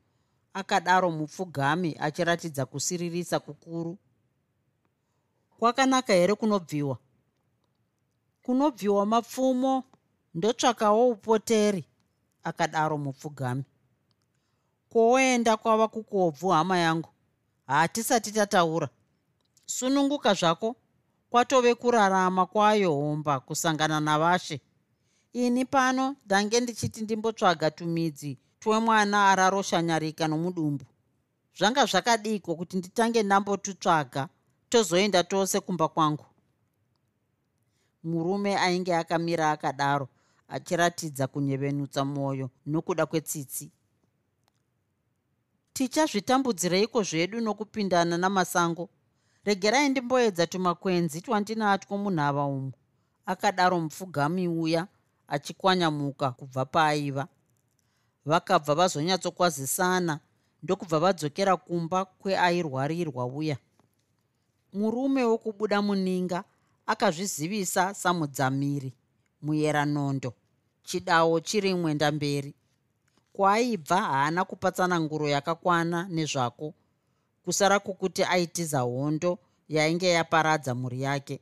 Akadaro 0.53 1.11
mupfugami 1.11 1.95
achiratidza 1.99 2.65
kusiririsa 2.65 3.39
kukuru. 3.39 3.97
Kwakanaka 5.59 6.13
here 6.13 6.35
kunobviwa 6.35 6.97
kunobviwa 8.49 9.05
mapfumo 9.05 9.83
ndotsvakawo 10.33 11.09
upoteri 11.09 11.85
akadaro 12.43 12.97
mupfugami. 12.97 13.63
Kwoenda 14.89 15.57
kwava 15.57 15.87
kukobvu 15.87 16.49
hama 16.49 16.77
yangu 16.77 17.09
hatisati 17.67 18.31
tataura. 18.31 18.89
Sununguka 19.65 20.33
zvako 20.33 20.75
kwatove 21.29 21.75
kurarama 21.75 22.45
kwayo 22.45 22.93
homba 22.93 23.39
kusangana 23.39 23.99
navashe. 23.99 24.61
Ini 25.33 25.65
pano 25.65 26.15
ndange 26.25 26.59
ndichiti 26.59 27.01
ndimbotsvaga 27.01 27.71
tumidzi 27.71 28.37
twemwana 28.59 29.29
araroshanyarika 29.29 30.27
nomudumbu. 30.27 30.85
Zvanga 31.57 31.85
zvakadiko 31.85 32.55
kuti 32.55 32.77
nditange 32.77 33.23
ndambotutsvaga 33.23 34.27
tozoenda 34.69 35.23
tose 35.23 35.59
kumba 35.59 35.87
kwangu 35.87 36.25
murume 38.03 38.57
ainge 38.57 38.95
akamira 38.95 39.51
akadaro 39.51 40.07
achiratidza 40.47 41.27
kunyevenutsa 41.27 42.05
mwoyo 42.05 42.49
nokuda 42.65 43.05
kwetsitsi. 43.05 43.71
Tichazvitambudzireiko 45.73 47.03
zvedu 47.03 47.41
nokupindana 47.41 48.17
namasango? 48.17 48.89
Regerai 49.45 49.89
ndimboedza 49.89 50.47
tumakwenzi 50.47 51.21
twandinatwo 51.21 51.97
munhava 51.97 52.43
umu. 52.45 52.71
Akadaro 53.25 53.79
mupfugami 53.79 54.47
uya 54.47 54.87
achikwanyamuka 55.27 56.31
kubva 56.31 56.65
paaiva. 56.65 57.27
Vakabva 58.25 58.75
vazonyatsokwazisana 58.75 60.19
ndokubva 60.63 60.99
vadzokera 60.99 61.57
kumba 61.57 62.05
kweairwarirwa 62.05 63.25
uya. 63.25 63.57
Murume 64.73 65.23
wokubuda 65.23 65.81
muninga 65.81 66.43
akazvizivisa 66.93 67.93
samudzamiri 67.93 68.93
muyeranondo 69.41 70.33
chidawo 70.83 71.39
chiri 71.39 71.73
mwenda 71.75 72.11
mberi 72.11 72.53
kwaaibva 73.33 73.97
haana 74.01 74.45
kupatsananguro 74.45 75.27
yakakwana 75.29 76.07
nezvako 76.09 76.73
kusara 77.45 77.79
kwokuti 77.79 78.23
aitiza 78.23 78.79
hondo 78.79 79.37
yainge 79.69 80.09
yaparadza 80.09 80.75
mhuri 80.75 81.01
yake. 81.01 81.39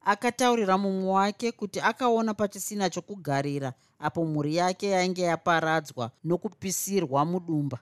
Akataurira 0.00 0.78
mumwe 0.78 1.10
wake 1.10 1.52
kuti 1.52 1.80
akaona 1.80 2.34
pachisina 2.34 2.90
chokugarira 2.90 3.72
apo 3.98 4.24
mhuri 4.24 4.56
yake 4.56 4.88
yainge 4.90 5.22
yaparadzwa 5.22 6.10
nokupisirwa 6.24 7.24
mudumba. 7.24 7.78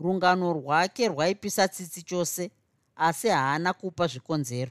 Rungano 0.00 0.52
rwake 0.52 1.08
rwaipisa 1.08 1.68
tsitsi 1.68 2.02
chose 2.02 2.50
asi 2.96 3.28
haana 3.28 3.72
kupa 3.72 4.06
zvikonzero 4.06 4.70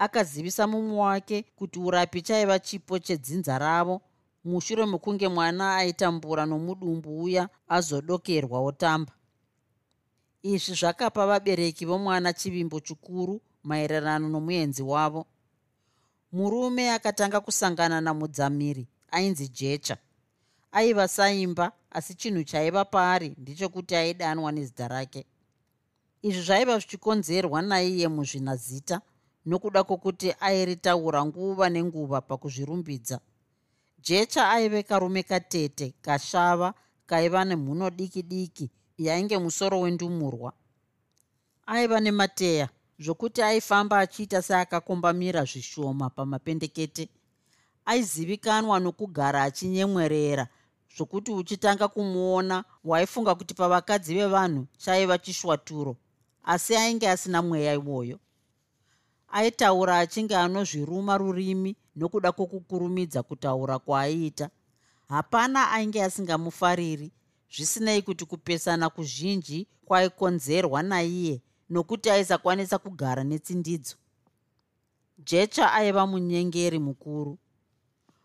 akazivisa 0.00 0.66
mumwe 0.66 0.96
wake 0.98 1.42
kuti 1.56 1.78
urapi 1.78 2.22
chaiva 2.22 2.58
chipo 2.58 2.98
chedzinza 2.98 3.58
ravo. 3.58 4.00
Mushure 4.44 4.86
mekunge 4.86 5.28
mwana 5.28 5.76
aitambura 5.76 6.46
nomudumbu 6.46 7.22
uya 7.22 7.48
azodokerwa 7.68 8.60
otamba. 8.60 9.12
Izvi 10.42 10.74
zvakapa 10.74 11.26
vabereki 11.26 11.84
vomwana 11.84 12.32
chivimbo 12.32 12.80
chikuru 12.80 13.40
maererano 13.62 14.28
nomuenzi 14.28 14.82
wavo. 14.82 15.26
Murume 16.32 16.90
akatanga 16.90 17.40
kusangana 17.40 18.00
namudzamiri 18.00 18.88
ainzi 19.10 19.48
jecha. 19.48 19.96
Aiva 20.72 21.08
saimba 21.08 21.72
asi 21.90 22.14
chinhu 22.14 22.44
chaiva 22.44 22.84
paari 22.84 23.34
ndechekuti 23.38 23.96
aidanwa 23.96 24.52
nezita 24.52 24.88
rake. 24.88 25.26
Izvi 26.22 26.42
zvaiva 26.42 26.78
zvichikonzerwa 26.78 27.62
naiye 27.62 28.08
muzvinazita 28.08 29.00
nokuda 29.46 29.84
kwokuti 29.84 30.34
airitaura 30.40 31.24
nguva 31.24 31.68
nenguva 31.70 32.20
pakuzvirumbidza. 32.20 33.20
Jecha 34.02 34.50
aive 34.50 34.82
karume 34.82 35.22
katete 35.22 35.94
kashava 36.02 36.74
kaiva 37.06 37.44
nemhuno 37.44 37.90
diki 37.90 38.22
diki 38.22 38.70
yainge 38.98 39.38
musoro 39.38 39.80
wendumurwa. 39.80 40.52
Aiva 41.66 42.00
nemateya 42.00 42.68
zvokuti 42.98 43.42
aifamba 43.42 43.98
achiita 43.98 44.42
seakakombamira 44.42 45.44
zvishoma 45.44 46.10
pamapendekete. 46.10 47.08
Aizivikanwa 47.84 48.80
nokugara 48.80 49.42
achinyemwerera 49.42 50.48
zvokuti 50.96 51.30
uchitanga 51.32 51.88
kumuona 51.88 52.64
waifunga 52.84 53.34
kuti 53.34 53.54
pavakadzi 53.54 54.14
vevanhu 54.14 54.66
chaiva 54.78 55.18
chishwaturo 55.18 55.96
asi 56.44 56.76
ainge 56.76 57.08
asina 57.08 57.42
mweya 57.42 57.74
iwoyo 57.74 58.18
aitaura 59.32 59.98
achinge 59.98 60.36
anozviruma 60.36 61.18
rurimi 61.18 61.76
nokuda 61.96 62.32
kwokukurumidza 62.32 63.22
kutaura 63.22 63.78
kwaaiita 63.78 64.50
hapana 65.08 65.70
ainge 65.70 66.04
asingamufariri. 66.04 67.12
Zvisinei 67.54 68.02
kuti 68.02 68.24
kupesana 68.24 68.90
kuzhinji 68.90 69.66
kwaikonzerwa 69.84 70.82
naiye 70.82 71.42
nokuti 71.70 72.10
aisakwanisa 72.10 72.78
kugara 72.78 73.24
netsindidzo. 73.24 73.96
Jecha 75.18 75.72
aiva 75.72 76.06
munyengeri 76.06 76.78
mukuru. 76.78 77.38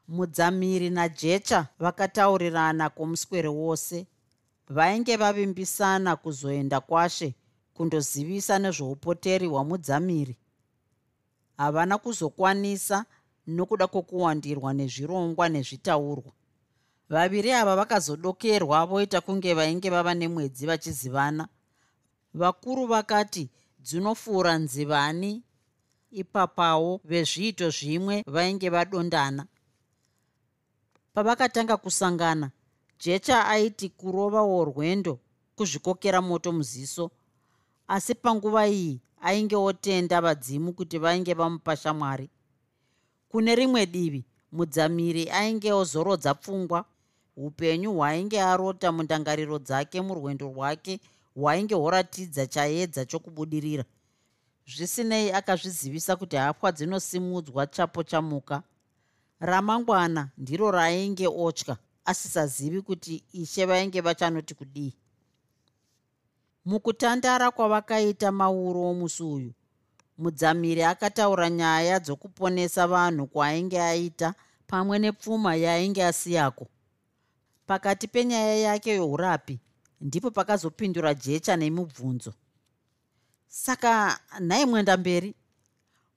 Mudzamiri 0.07 0.89
najecha 0.89 1.67
vakataurirana 1.79 2.89
kwomuswere 2.89 3.47
wose. 3.47 4.07
Vainge 4.69 5.15
vavimbisana 5.17 6.15
kuzoenda 6.15 6.79
kwashe 6.81 7.35
kundozivisa 7.73 8.59
nezveupoteri 8.59 9.47
hwamudzamiri 9.47 10.37
havana 11.57 11.97
kuzokwanisa 11.97 13.05
nokuda 13.47 13.87
kwokuwandirwa 13.87 14.73
nezvirongwa 14.73 15.49
nezvitaurwa. 15.49 16.31
Vaviri 17.09 17.51
ava 17.51 17.75
vakazodokerwa 17.75 18.85
voita 18.85 19.21
kunge 19.21 19.53
vainge 19.53 19.89
vava 19.89 20.13
nemwedzi 20.13 20.65
vachizivana. 20.65 21.47
Vakuru 22.33 22.87
vakati 22.87 23.49
dzinofura 23.79 24.57
nzivani. 24.57 25.43
Ipapawo 26.11 27.01
vezviito 27.03 27.69
zvimwe 27.69 28.23
vainge 28.27 28.69
vadondana. 28.69 29.45
Pavakatanga 31.13 31.77
kusangana 31.77 32.51
jecha 32.99 33.47
aiti 33.47 33.89
kurovawo 33.89 34.65
rwendo 34.65 35.19
kuzvikokera 35.55 36.21
moto 36.21 36.51
muziso. 36.51 37.11
Asi 37.87 38.15
panguva 38.15 38.67
iyi 38.67 38.99
ainge 39.25 39.55
otenda 39.55 40.21
vadzimu 40.21 40.73
kuti 40.73 40.97
vainge 40.99 41.33
vamupa 41.33 41.75
shamwari. 41.75 42.29
Kune 43.29 43.55
rimwe 43.55 43.85
divi 43.85 44.25
mudzamiri 44.51 45.29
ainge 45.29 45.73
ozorodza 45.73 46.33
pfungwa 46.33 46.85
upenyu 47.37 47.91
hwainge 47.93 48.41
arota 48.41 48.91
mundangariro 48.91 49.59
dzake 49.59 50.01
murwendo 50.01 50.45
rwake 50.53 50.99
hwainge 51.35 51.75
horatidza 51.75 52.47
chaedza 52.47 53.05
chokubudirira. 53.05 53.85
Zvisinei 54.67 55.31
akazvizivisa 55.31 56.15
kuti 56.15 56.35
hapwa 56.35 56.71
dzinosimudzwa 56.71 57.67
chapo 57.67 58.03
chamuka. 58.03 58.63
Ramangwana 59.39 60.29
ndiro 60.37 60.71
raainge 60.71 61.27
otya 61.27 61.77
asisazivi 62.05 62.81
kuti 62.81 63.23
ishe 63.33 63.65
vainge 63.65 64.01
vachanoti 64.01 64.53
kudii 64.55 64.93
mukutandara 66.65 67.51
kwavakaita 67.51 68.31
mauro 68.31 68.81
omusi 68.89 69.23
uyu. 69.23 69.53
Mudzamiri 70.17 70.83
akataura 70.83 71.49
nyaya 71.49 71.99
dzokuponesa 71.99 72.87
vanhu 72.87 73.27
kwaainge 73.27 73.81
aita 73.81 74.33
pamwe 74.67 74.99
nepfuma 74.99 75.55
yainge 75.55 76.05
asiyako. 76.05 76.67
Pakati 77.67 78.07
penyaya 78.07 78.55
yake 78.55 78.95
yourapi 78.95 79.59
ndipo 80.01 80.31
pakazopindura 80.31 81.13
jecha 81.13 81.55
nemubvunzo 81.55 82.33
saka 83.47 84.19
nhai 84.39 84.65
mwenda 84.65 84.97
mberi. 84.97 85.35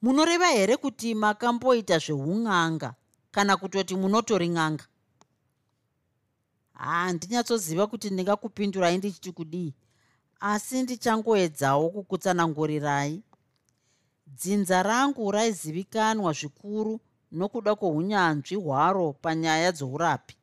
Munoreva 0.02 0.46
here 0.46 0.76
kuti 0.76 1.14
makamboita 1.14 1.98
zveun'anga 1.98 2.94
kana 3.30 3.56
kutoti 3.56 3.94
munotori 3.96 4.48
n'anga? 4.48 4.84
Handinyatsosiva 6.74 7.86
kuti 7.86 8.10
ndingakupindurai 8.10 8.98
ndichiti 8.98 9.32
kudii 9.32 9.74
asi 10.40 10.82
ndichangoedzawo 10.82 11.90
kukutsanangurirai. 11.90 13.22
Dzinza 14.26 14.82
rangu 14.82 15.30
raizivikanwa 15.30 16.32
zvikuru 16.32 17.00
nokuda 17.32 17.74
kwounyanzvi 17.74 18.54
hwaro 18.54 19.12
panyaya 19.12 19.72
dzourapi. 19.72 20.34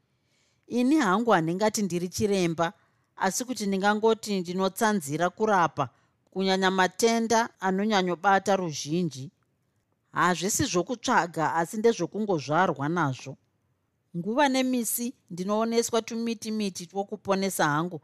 Ini 0.67 0.95
hangu 0.95 1.31
handingati 1.31 1.81
ndiri 1.81 2.09
chiremba 2.09 2.73
asi 3.15 3.45
kuti 3.45 3.65
ndingangoti 3.67 4.39
ndinotsanzira 4.39 5.29
kurapa 5.29 5.89
kunyanya 6.31 6.71
matenda 6.71 7.49
anonyanyobata 7.59 8.55
ruzhinji. 8.55 9.31
Hazvisi 10.11 10.63
zvokutsvaga 10.65 11.53
asi 11.55 11.77
ndezvokungozvarwa 11.77 12.89
nazvo. 12.89 13.37
Nguva 14.17 14.49
nemisi 14.49 15.13
ndinooneswa 15.29 16.01
tumiti 16.01 16.51
miti 16.51 16.85
twokuponesa 16.87 17.65
hangu 17.65 18.01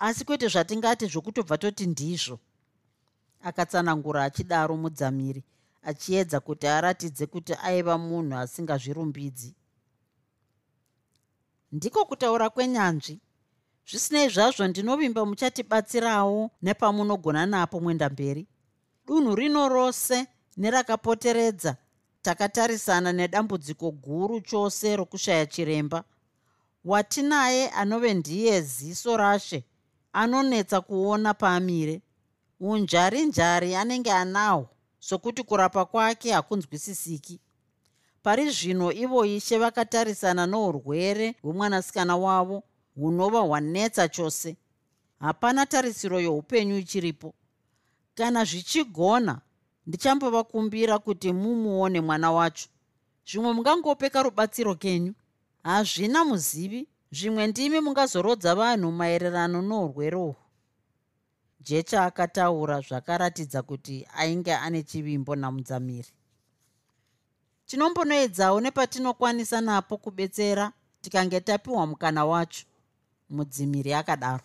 asi 0.00 0.24
kwete 0.24 0.48
zvatingati 0.48 1.06
zvokutobva 1.06 1.58
toti 1.58 1.86
ndizvo. 1.86 2.38
Akatsanangura 3.42 4.24
achidaro 4.24 4.76
mudzamiri 4.76 5.44
achiedza 5.82 6.40
kuti 6.40 6.66
aratidze 6.66 7.26
kuti 7.26 7.52
aiva 7.62 7.98
munhu 7.98 8.36
asingazvirumbidzi. 8.36 9.54
Ndiko 11.72 12.04
kutaura 12.04 12.50
kwenyanzvi. 12.50 13.20
Zvisinei 13.88 14.28
zvazvo 14.28 14.66
ndinovimba 14.68 15.26
muchatibatsirawo 15.26 16.50
nepamunogona 16.62 17.46
napo 17.46 17.80
mwenda 17.80 18.08
mberi. 18.10 18.46
Dunhu 19.06 19.34
rino 19.34 19.68
rose 19.68 20.26
nerakapoteredza 20.56 21.76
takatarisana 22.22 23.12
nedambudziko 23.12 23.90
guru 23.90 24.40
chose 24.40 24.96
rokushaya 24.96 25.46
chiremba. 25.46 26.04
Watinaye 26.84 27.68
anove 27.70 28.14
ndiye 28.14 28.60
ziso 28.60 29.16
rashe 29.16 29.64
anonetsa 30.12 30.80
kuona 30.80 31.34
paamire. 31.34 32.02
Unjari 32.60 33.26
njari 33.26 33.74
anenge 33.74 34.12
anahwo 34.12 34.68
sokuti 34.98 35.42
kurapa 35.42 35.84
kwake 35.84 36.32
hakunzwisisiki. 36.32 37.40
Pari 38.22 38.50
zvino 38.50 38.92
ivo 38.92 39.24
ishe 39.24 39.58
vakatarisana 39.58 40.46
nourwere 40.46 41.34
hwemwanasikana 41.42 42.16
wavo 42.16 42.62
hunova 42.94 43.40
hwanetsa 43.40 44.08
chose. 44.08 44.56
Hapana 45.20 45.66
tarisiro 45.66 46.20
youpenyu 46.20 46.78
ichiripo. 46.78 47.34
Kana 48.14 48.44
zvichigona 48.44 49.40
ndichambovakumbira 49.86 50.98
kuti 50.98 51.32
mumuone 51.32 52.00
mwana 52.00 52.32
wacho. 52.32 52.68
Zvimwe 53.26 53.52
mungangopeka 53.52 54.22
rubatsiro 54.22 54.74
kenyu. 54.74 55.14
Hazvina 55.62 56.24
muzivi 56.24 56.88
zvimwe 57.12 57.46
ndimi 57.46 57.78
mungazorodza 57.80 58.54
vanhu 58.54 58.92
maererano 58.92 59.58
nourwere 59.62 60.16
uhwu 60.16 60.36
jecha 61.66 62.04
akataura 62.04 62.80
zvakaratidza 62.80 63.62
kuti 63.62 64.06
ainge 64.20 64.54
ane 64.54 64.82
chivimbo 64.82 65.32
namudzamiri 65.36 66.12
tinombonoedzawo 67.66 68.60
nepatinokwanisa 68.60 69.60
napo 69.60 69.96
kubetsera 69.96 70.72
tikange 71.02 71.40
tapiwa 71.40 71.86
mukana 71.86 72.24
wacho. 72.24 72.64
Mudzimiri 73.30 73.94
akadaro 73.94 74.44